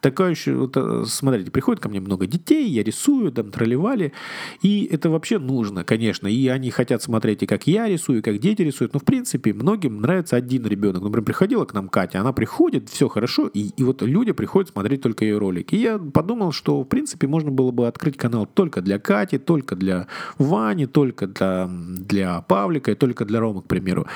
такая 0.00 0.30
еще, 0.30 0.54
вот, 0.54 0.76
э, 0.76 1.04
смотрите, 1.06 1.50
приходит 1.50 1.80
ко 1.80 1.88
мне 1.88 2.00
много 2.00 2.26
детей, 2.26 2.68
я 2.68 2.82
рисую, 2.82 3.32
там 3.32 3.50
тролливали, 3.50 4.12
и 4.62 4.88
это 4.90 5.10
вообще 5.10 5.38
нужно, 5.38 5.84
конечно. 5.84 6.26
И 6.26 6.48
они 6.48 6.70
хотят 6.70 7.02
смотреть 7.02 7.42
и 7.44 7.46
как 7.46 7.66
я 7.66 7.88
рисую, 7.88 8.18
и 8.18 8.22
как 8.22 8.38
дети 8.38 8.62
рисуют. 8.62 8.94
Но 8.94 9.00
в 9.00 9.04
принципе 9.04 9.27
принципе, 9.28 9.52
многим 9.52 10.00
нравится 10.00 10.36
один 10.36 10.66
ребенок. 10.66 11.02
Например, 11.02 11.22
приходила 11.22 11.64
к 11.66 11.74
нам 11.74 11.88
Катя, 11.88 12.20
она 12.20 12.32
приходит, 12.32 12.88
все 12.88 13.08
хорошо, 13.08 13.46
и, 13.48 13.72
и 13.76 13.82
вот 13.82 14.00
люди 14.00 14.32
приходят 14.32 14.70
смотреть 14.70 15.02
только 15.02 15.24
ее 15.24 15.36
ролики. 15.36 15.74
И 15.74 15.80
я 15.80 15.98
подумал, 15.98 16.52
что, 16.52 16.80
в 16.80 16.84
принципе, 16.86 17.26
можно 17.26 17.50
было 17.50 17.70
бы 17.70 17.86
открыть 17.86 18.16
канал 18.16 18.46
только 18.46 18.80
для 18.80 18.98
Кати, 18.98 19.36
только 19.36 19.76
для 19.76 20.06
Вани, 20.38 20.86
только 20.86 21.26
для, 21.26 21.68
для 21.68 22.40
Павлика 22.40 22.92
и 22.92 22.94
только 22.94 23.26
для 23.26 23.40
Ромы, 23.40 23.60
к 23.60 23.66
примеру. 23.66 24.06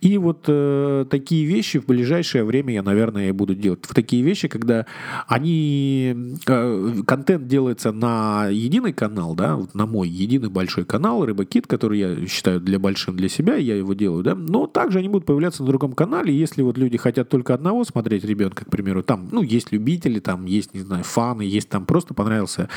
И 0.00 0.16
вот 0.16 0.44
э, 0.48 1.04
такие 1.10 1.44
вещи 1.44 1.78
в 1.78 1.84
ближайшее 1.84 2.44
время 2.44 2.72
я, 2.72 2.82
наверное, 2.82 3.28
и 3.28 3.32
буду 3.32 3.54
делать. 3.54 3.84
В 3.84 3.94
такие 3.94 4.22
вещи, 4.22 4.48
когда 4.48 4.86
они... 5.28 6.36
Э, 6.46 6.94
контент 7.06 7.46
делается 7.46 7.92
на 7.92 8.48
единый 8.48 8.94
канал, 8.94 9.34
да, 9.34 9.56
вот 9.56 9.74
на 9.74 9.84
мой 9.84 10.08
единый 10.08 10.48
большой 10.48 10.86
канал, 10.86 11.26
Рыбакит, 11.26 11.66
который 11.66 11.98
я 11.98 12.26
считаю 12.26 12.60
для 12.60 12.78
большим 12.78 13.16
для 13.16 13.28
себя, 13.28 13.56
я 13.56 13.76
его 13.76 13.92
делаю, 13.92 14.22
да, 14.22 14.34
но 14.46 14.66
также 14.66 15.00
они 15.00 15.08
будут 15.08 15.26
появляться 15.26 15.62
на 15.62 15.68
другом 15.68 15.92
канале. 15.92 16.34
Если 16.34 16.62
вот 16.62 16.78
люди 16.78 16.96
хотят 16.96 17.28
только 17.28 17.52
одного 17.52 17.84
смотреть 17.84 18.24
ребенка, 18.24 18.64
к 18.64 18.70
примеру, 18.70 19.02
там, 19.02 19.28
ну, 19.32 19.42
есть 19.42 19.72
любители, 19.72 20.20
там 20.20 20.46
есть, 20.46 20.72
не 20.72 20.80
знаю, 20.80 21.04
фаны, 21.04 21.42
есть 21.42 21.68
там 21.68 21.84
просто 21.84 22.14
понравился. 22.14 22.68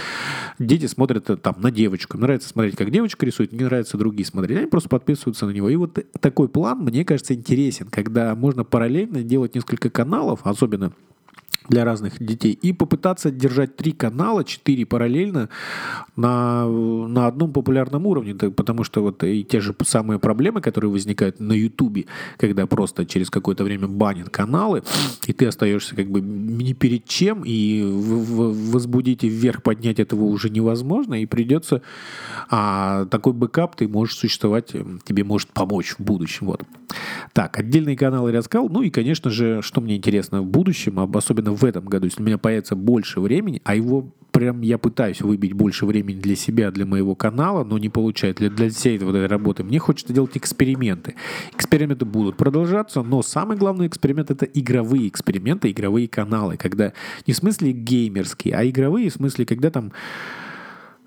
Дети 0.58 0.88
смотрят 0.88 1.30
э, 1.30 1.38
там 1.38 1.56
на 1.60 1.72
девочку. 1.72 2.18
Им 2.18 2.22
нравится 2.22 2.50
смотреть, 2.50 2.76
как 2.76 2.90
девочка 2.90 3.26
рисует, 3.26 3.52
не 3.52 3.64
нравится 3.64 3.98
другие 3.98 4.26
смотреть. 4.26 4.58
Они 4.58 4.68
просто 4.68 4.90
подписываются 4.90 5.46
на 5.46 5.52
него. 5.52 5.70
И 5.70 5.76
вот 5.76 6.00
такой 6.20 6.50
план, 6.50 6.80
мне 6.80 7.06
кажется, 7.06 7.34
интересен, 7.34 7.88
когда 7.90 8.34
можно 8.36 8.64
параллельно 8.64 9.24
делать 9.24 9.56
несколько 9.56 9.90
каналов, 9.90 10.42
особенно 10.44 10.92
для 11.70 11.86
разных 11.86 12.24
детей. 12.24 12.54
И 12.54 12.74
попытаться 12.74 13.32
держать 13.32 13.76
три 13.76 13.92
канала, 13.92 14.44
четыре 14.44 14.86
параллельно 14.86 15.50
на, 16.16 16.68
на 16.68 17.28
одном 17.28 17.54
популярном 17.54 18.08
уровне. 18.08 18.34
Потому 18.36 18.84
что 18.84 19.02
вот 19.02 19.24
и 19.24 19.44
те 19.44 19.60
же 19.60 19.76
самые 19.84 20.20
проблемы, 20.20 20.62
которые 20.62 20.92
возникают 20.92 21.40
на 21.40 21.54
Ютубе, 21.54 22.06
когда 22.38 22.66
просто 22.66 23.06
через 23.06 23.30
какое-то 23.30 23.64
время 23.64 23.88
банят 23.88 24.30
каналы, 24.30 24.84
и 25.28 25.34
ты 25.34 25.46
остаешься 25.46 25.96
как 25.96 26.10
бы 26.10 26.22
ни 26.22 26.74
перед 26.74 27.06
чем, 27.06 27.44
и 27.46 27.84
возбудить 27.86 29.24
и 29.24 29.30
вверх 29.30 29.62
поднять 29.64 30.00
этого 30.00 30.24
уже 30.24 30.50
невозможно, 30.50 31.22
и 31.22 31.26
придется... 31.26 31.82
А 32.50 33.06
такой 33.06 33.34
бэкап 33.34 33.76
ты 33.76 33.88
можешь 33.88 34.16
существовать, 34.16 34.74
тебе 35.04 35.24
может 35.24 35.50
помочь 35.50 35.96
в 35.98 36.00
будущем. 36.00 36.48
Вот. 36.48 36.64
Так, 37.34 37.58
отдельные 37.60 37.98
каналы 37.98 38.32
рассказал. 38.32 38.70
Ну 38.70 38.82
и, 38.82 38.90
конечно 38.90 39.30
же, 39.30 39.62
что 39.62 39.82
мне 39.82 39.98
интересно 39.98 40.42
в 40.42 40.46
будущем, 40.46 41.00
особенно 41.16 41.54
в 41.54 41.64
этом 41.64 41.86
году, 41.86 42.06
если 42.06 42.22
у 42.22 42.26
меня 42.26 42.38
появится 42.38 42.76
больше 42.76 43.20
времени, 43.20 43.62
а 43.64 43.76
его 43.76 44.12
прям 44.32 44.62
я 44.62 44.78
пытаюсь 44.78 45.22
выбить 45.22 45.54
больше 45.54 45.86
времени 45.86 46.20
для 46.20 46.36
себя, 46.36 46.72
для 46.72 46.86
моего 46.86 47.16
канала, 47.16 47.64
но 47.64 47.78
не 47.78 47.90
получается 47.90 48.44
для, 48.44 48.50
для 48.50 48.70
всей 48.70 48.98
вот 49.00 49.16
этой 49.16 49.28
работы. 49.28 49.64
Мне 49.64 49.80
хочется 49.80 50.14
делать 50.14 50.38
эксперименты. 50.38 51.16
Эксперименты 51.54 52.06
будут 52.06 52.38
продолжаться, 52.38 53.02
но 53.02 53.22
самый 53.22 53.58
главный 53.58 53.88
эксперимент 53.88 54.32
это 54.32 54.46
игровые 54.46 55.08
эксперименты, 55.08 55.72
игровые 55.72 56.08
каналы, 56.08 56.58
когда 56.58 56.94
не 57.28 57.34
в 57.34 57.38
смысле 57.38 57.72
геймерские, 57.72 58.56
а 58.56 58.66
игровые 58.66 59.10
в 59.10 59.14
смысле, 59.14 59.46
когда 59.46 59.72
там 59.72 59.92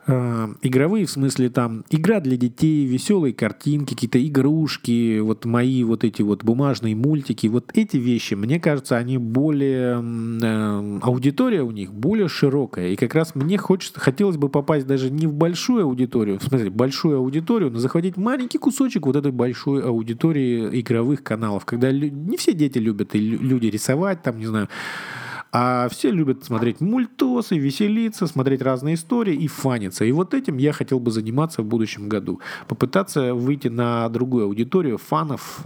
игровые, 0.06 1.06
в 1.06 1.10
смысле 1.10 1.48
там 1.48 1.84
игра 1.90 2.20
для 2.20 2.36
детей, 2.36 2.84
веселые 2.86 3.32
картинки, 3.32 3.94
какие-то 3.94 4.24
игрушки, 4.26 5.20
вот 5.20 5.44
мои 5.44 5.84
вот 5.84 6.02
эти 6.02 6.22
вот 6.22 6.42
бумажные 6.42 6.96
мультики, 6.96 7.46
вот 7.46 7.70
эти 7.74 7.96
вещи, 7.98 8.34
мне 8.34 8.58
кажется, 8.58 8.96
они 8.96 9.18
более, 9.18 10.02
э, 10.02 10.98
аудитория 11.02 11.62
у 11.62 11.70
них 11.70 11.92
более 11.92 12.28
широкая, 12.28 12.88
и 12.88 12.96
как 12.96 13.14
раз 13.14 13.34
мне 13.34 13.58
хочется, 13.58 14.00
хотелось 14.00 14.36
бы 14.36 14.48
попасть 14.48 14.86
даже 14.86 15.10
не 15.10 15.26
в 15.26 15.34
большую 15.34 15.84
аудиторию, 15.84 16.38
в 16.40 16.42
смысле 16.42 16.70
большую 16.70 17.18
аудиторию, 17.18 17.70
но 17.70 17.78
захватить 17.78 18.16
маленький 18.16 18.58
кусочек 18.58 19.06
вот 19.06 19.14
этой 19.14 19.30
большой 19.30 19.82
аудитории 19.82 20.80
игровых 20.80 21.22
каналов, 21.22 21.64
когда 21.64 21.92
не 21.92 22.36
все 22.36 22.52
дети 22.52 22.78
любят 22.78 23.14
и 23.14 23.20
люди 23.20 23.66
рисовать, 23.66 24.22
там, 24.22 24.38
не 24.38 24.46
знаю, 24.46 24.68
а 25.52 25.88
все 25.90 26.10
любят 26.10 26.44
смотреть 26.44 26.80
мультосы, 26.80 27.58
веселиться, 27.58 28.26
смотреть 28.26 28.62
разные 28.62 28.94
истории 28.94 29.34
и 29.34 29.46
фаниться. 29.48 30.04
И 30.04 30.12
вот 30.12 30.32
этим 30.32 30.56
я 30.56 30.72
хотел 30.72 30.98
бы 30.98 31.10
заниматься 31.10 31.62
в 31.62 31.66
будущем 31.66 32.08
году. 32.08 32.40
Попытаться 32.68 33.34
выйти 33.34 33.68
на 33.68 34.08
другую 34.08 34.46
аудиторию 34.46 34.96
фанов 34.96 35.62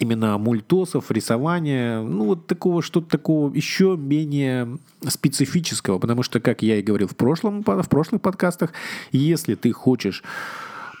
именно 0.00 0.36
мультосов, 0.38 1.10
рисования, 1.10 2.00
ну 2.02 2.26
вот 2.26 2.46
такого, 2.46 2.82
что-то 2.82 3.08
такого 3.08 3.52
еще 3.54 3.96
менее 3.96 4.78
специфического, 5.06 5.98
потому 5.98 6.22
что, 6.22 6.40
как 6.40 6.62
я 6.62 6.76
и 6.76 6.82
говорил 6.82 7.08
в 7.08 7.16
прошлом, 7.16 7.62
в 7.62 7.88
прошлых 7.88 8.20
подкастах, 8.20 8.72
если 9.12 9.54
ты 9.54 9.72
хочешь 9.72 10.22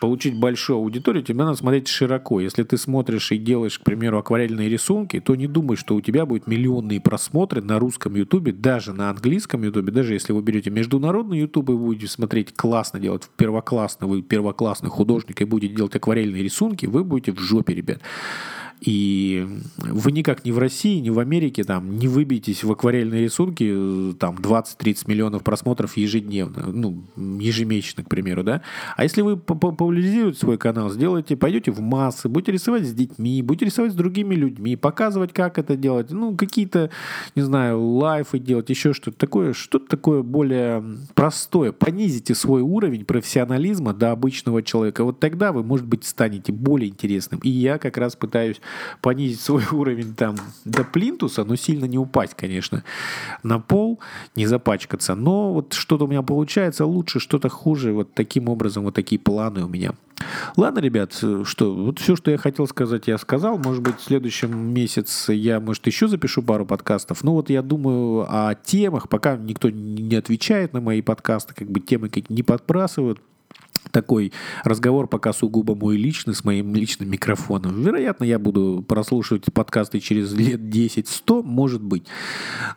получить 0.00 0.38
большую 0.38 0.78
аудиторию, 0.78 1.22
тебе 1.22 1.44
надо 1.44 1.56
смотреть 1.56 1.88
широко. 1.88 2.40
Если 2.40 2.62
ты 2.62 2.76
смотришь 2.76 3.32
и 3.32 3.38
делаешь, 3.38 3.78
к 3.78 3.84
примеру, 3.84 4.18
акварельные 4.18 4.68
рисунки, 4.68 5.20
то 5.20 5.34
не 5.34 5.46
думай, 5.46 5.76
что 5.76 5.94
у 5.94 6.00
тебя 6.00 6.26
будут 6.26 6.46
миллионные 6.46 7.00
просмотры 7.00 7.62
на 7.62 7.78
русском 7.78 8.14
ютубе, 8.14 8.52
даже 8.52 8.92
на 8.92 9.10
английском 9.10 9.62
ютубе, 9.62 9.92
даже 9.92 10.14
если 10.14 10.32
вы 10.32 10.42
берете 10.42 10.70
международный 10.70 11.40
ютуб 11.40 11.70
и 11.70 11.74
будете 11.74 12.08
смотреть 12.08 12.54
классно 12.54 13.00
делать, 13.00 13.28
первоклассно, 13.36 14.06
вы 14.06 14.22
первоклассный 14.22 14.90
художник 14.90 15.40
и 15.40 15.44
будете 15.44 15.74
делать 15.74 15.94
акварельные 15.94 16.42
рисунки, 16.42 16.86
вы 16.86 17.04
будете 17.04 17.32
в 17.32 17.38
жопе, 17.38 17.74
ребят. 17.74 18.00
И 18.80 19.46
вы 19.78 20.12
никак 20.12 20.44
не 20.44 20.52
в 20.52 20.58
России, 20.58 21.00
не 21.00 21.10
в 21.10 21.18
Америке 21.18 21.64
там 21.64 21.98
не 21.98 22.06
выбьетесь 22.06 22.62
в 22.62 22.70
акварельные 22.70 23.22
рисунки 23.22 24.14
там 24.18 24.36
20-30 24.36 25.04
миллионов 25.06 25.42
просмотров 25.42 25.96
ежедневно, 25.96 26.66
ну, 26.66 27.02
ежемесячно, 27.16 28.04
к 28.04 28.08
примеру, 28.08 28.44
да. 28.44 28.62
А 28.96 29.02
если 29.02 29.22
вы 29.22 29.36
популяризируете 29.36 30.38
свой 30.38 30.58
канал, 30.58 30.90
сделаете, 30.90 31.36
пойдете 31.36 31.72
в 31.72 31.80
массы, 31.80 32.28
будете 32.28 32.52
рисовать 32.52 32.86
с 32.86 32.92
детьми, 32.92 33.42
будете 33.42 33.66
рисовать 33.66 33.92
с 33.92 33.96
другими 33.96 34.34
людьми, 34.34 34.76
показывать, 34.76 35.32
как 35.32 35.58
это 35.58 35.76
делать, 35.76 36.10
ну, 36.10 36.36
какие-то, 36.36 36.90
не 37.34 37.42
знаю, 37.42 37.80
лайфы 37.82 38.38
делать, 38.38 38.70
еще 38.70 38.92
что-то 38.92 39.18
такое, 39.18 39.52
что-то 39.54 39.88
такое 39.88 40.22
более 40.22 40.84
простое. 41.14 41.72
Понизите 41.72 42.34
свой 42.34 42.62
уровень 42.62 43.04
профессионализма 43.04 43.92
до 43.92 44.12
обычного 44.12 44.62
человека. 44.62 45.02
Вот 45.04 45.18
тогда 45.18 45.52
вы, 45.52 45.64
может 45.64 45.86
быть, 45.86 46.04
станете 46.04 46.52
более 46.52 46.90
интересным. 46.90 47.40
И 47.42 47.50
я 47.50 47.78
как 47.78 47.96
раз 47.96 48.14
пытаюсь 48.14 48.60
понизить 49.00 49.40
свой 49.40 49.64
уровень 49.72 50.14
там 50.14 50.36
до 50.64 50.84
плинтуса, 50.84 51.44
но 51.44 51.56
сильно 51.56 51.84
не 51.84 51.98
упасть, 51.98 52.34
конечно, 52.34 52.84
на 53.42 53.58
пол, 53.58 54.00
не 54.36 54.46
запачкаться. 54.46 55.14
Но 55.14 55.52
вот 55.52 55.72
что-то 55.72 56.04
у 56.04 56.08
меня 56.08 56.22
получается 56.22 56.86
лучше, 56.86 57.20
что-то 57.20 57.48
хуже. 57.48 57.92
Вот 57.92 58.14
таким 58.14 58.48
образом, 58.48 58.84
вот 58.84 58.94
такие 58.94 59.18
планы 59.18 59.64
у 59.64 59.68
меня. 59.68 59.92
Ладно, 60.56 60.80
ребят, 60.80 61.12
что, 61.44 61.74
вот 61.74 61.98
все, 61.98 62.16
что 62.16 62.30
я 62.30 62.38
хотел 62.38 62.66
сказать, 62.66 63.06
я 63.06 63.18
сказал. 63.18 63.58
Может 63.58 63.82
быть, 63.82 63.98
в 63.98 64.02
следующем 64.02 64.56
месяце 64.56 65.32
я, 65.32 65.60
может, 65.60 65.86
еще 65.86 66.08
запишу 66.08 66.42
пару 66.42 66.66
подкастов. 66.66 67.22
Ну 67.22 67.32
вот 67.32 67.50
я 67.50 67.62
думаю 67.62 68.26
о 68.28 68.54
темах, 68.54 69.08
пока 69.08 69.36
никто 69.36 69.70
не 69.70 70.16
отвечает 70.16 70.72
на 70.72 70.80
мои 70.80 71.02
подкасты, 71.02 71.54
как 71.54 71.70
бы 71.70 71.80
темы 71.80 72.08
как 72.08 72.30
не 72.30 72.42
подбрасывают 72.42 73.20
такой 73.90 74.32
разговор 74.64 75.06
пока 75.06 75.32
сугубо 75.32 75.74
мой 75.74 75.96
личный, 75.96 76.34
с 76.34 76.44
моим 76.44 76.74
личным 76.74 77.10
микрофоном. 77.10 77.82
Вероятно, 77.82 78.24
я 78.24 78.38
буду 78.38 78.84
прослушивать 78.86 79.52
подкасты 79.52 80.00
через 80.00 80.32
лет 80.32 80.60
10-100, 80.60 81.42
может 81.42 81.82
быть. 81.82 82.04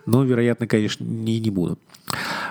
Но, 0.06 0.24
вероятно, 0.24 0.68
конечно, 0.68 1.04
не, 1.04 1.40
не 1.40 1.50
буду. 1.50 1.78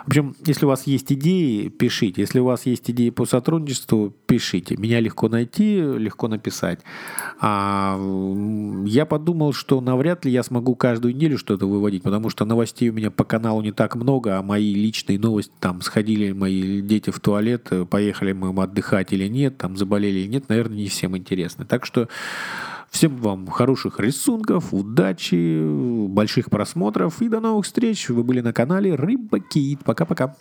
В 0.05 0.09
общем, 0.09 0.35
если 0.47 0.65
у 0.65 0.69
вас 0.69 0.87
есть 0.87 1.13
идеи, 1.13 1.69
пишите. 1.69 2.23
Если 2.23 2.39
у 2.39 2.45
вас 2.45 2.67
есть 2.67 2.91
идеи 2.91 3.11
по 3.11 3.27
сотрудничеству, 3.27 4.15
пишите. 4.27 4.77
Меня 4.77 5.01
легко 5.01 5.29
найти, 5.29 5.77
легко 5.81 6.29
написать. 6.29 6.81
А 7.41 7.99
я 8.87 9.07
подумал, 9.07 9.53
что 9.53 9.81
навряд 9.81 10.25
ли 10.25 10.33
я 10.33 10.43
смогу 10.43 10.75
каждую 10.75 11.15
неделю 11.15 11.39
что-то 11.39 11.67
выводить, 11.67 12.03
потому 12.03 12.31
что 12.31 12.45
новостей 12.45 12.91
у 12.91 12.93
меня 12.93 13.11
по 13.11 13.25
каналу 13.25 13.63
не 13.63 13.73
так 13.73 13.97
много, 13.97 14.39
а 14.39 14.43
мои 14.43 14.75
личные 14.75 15.19
новости, 15.19 15.53
там, 15.61 15.81
сходили 15.83 16.33
мои 16.33 16.81
дети 16.81 17.11
в 17.11 17.21
туалет, 17.21 17.71
поехали 17.91 18.33
мы 18.33 18.63
отдыхать 18.63 19.13
или 19.13 19.29
нет, 19.29 19.59
там, 19.59 19.77
заболели 19.77 20.21
или 20.21 20.29
нет, 20.29 20.49
наверное, 20.49 20.77
не 20.77 20.89
всем 20.89 21.17
интересно. 21.17 21.65
Так 21.65 21.87
что 21.87 22.09
Всем 22.91 23.17
вам 23.19 23.47
хороших 23.47 24.01
рисунков, 24.01 24.75
удачи, 24.75 25.63
больших 26.09 26.51
просмотров 26.51 27.23
и 27.23 27.29
до 27.29 27.41
новых 27.41 27.65
встреч. 27.65 28.09
Вы 28.09 28.25
были 28.25 28.41
на 28.41 28.53
канале 28.53 28.97
Рыба 28.97 29.39
Кит. 29.39 29.81
Пока-пока. 29.85 30.37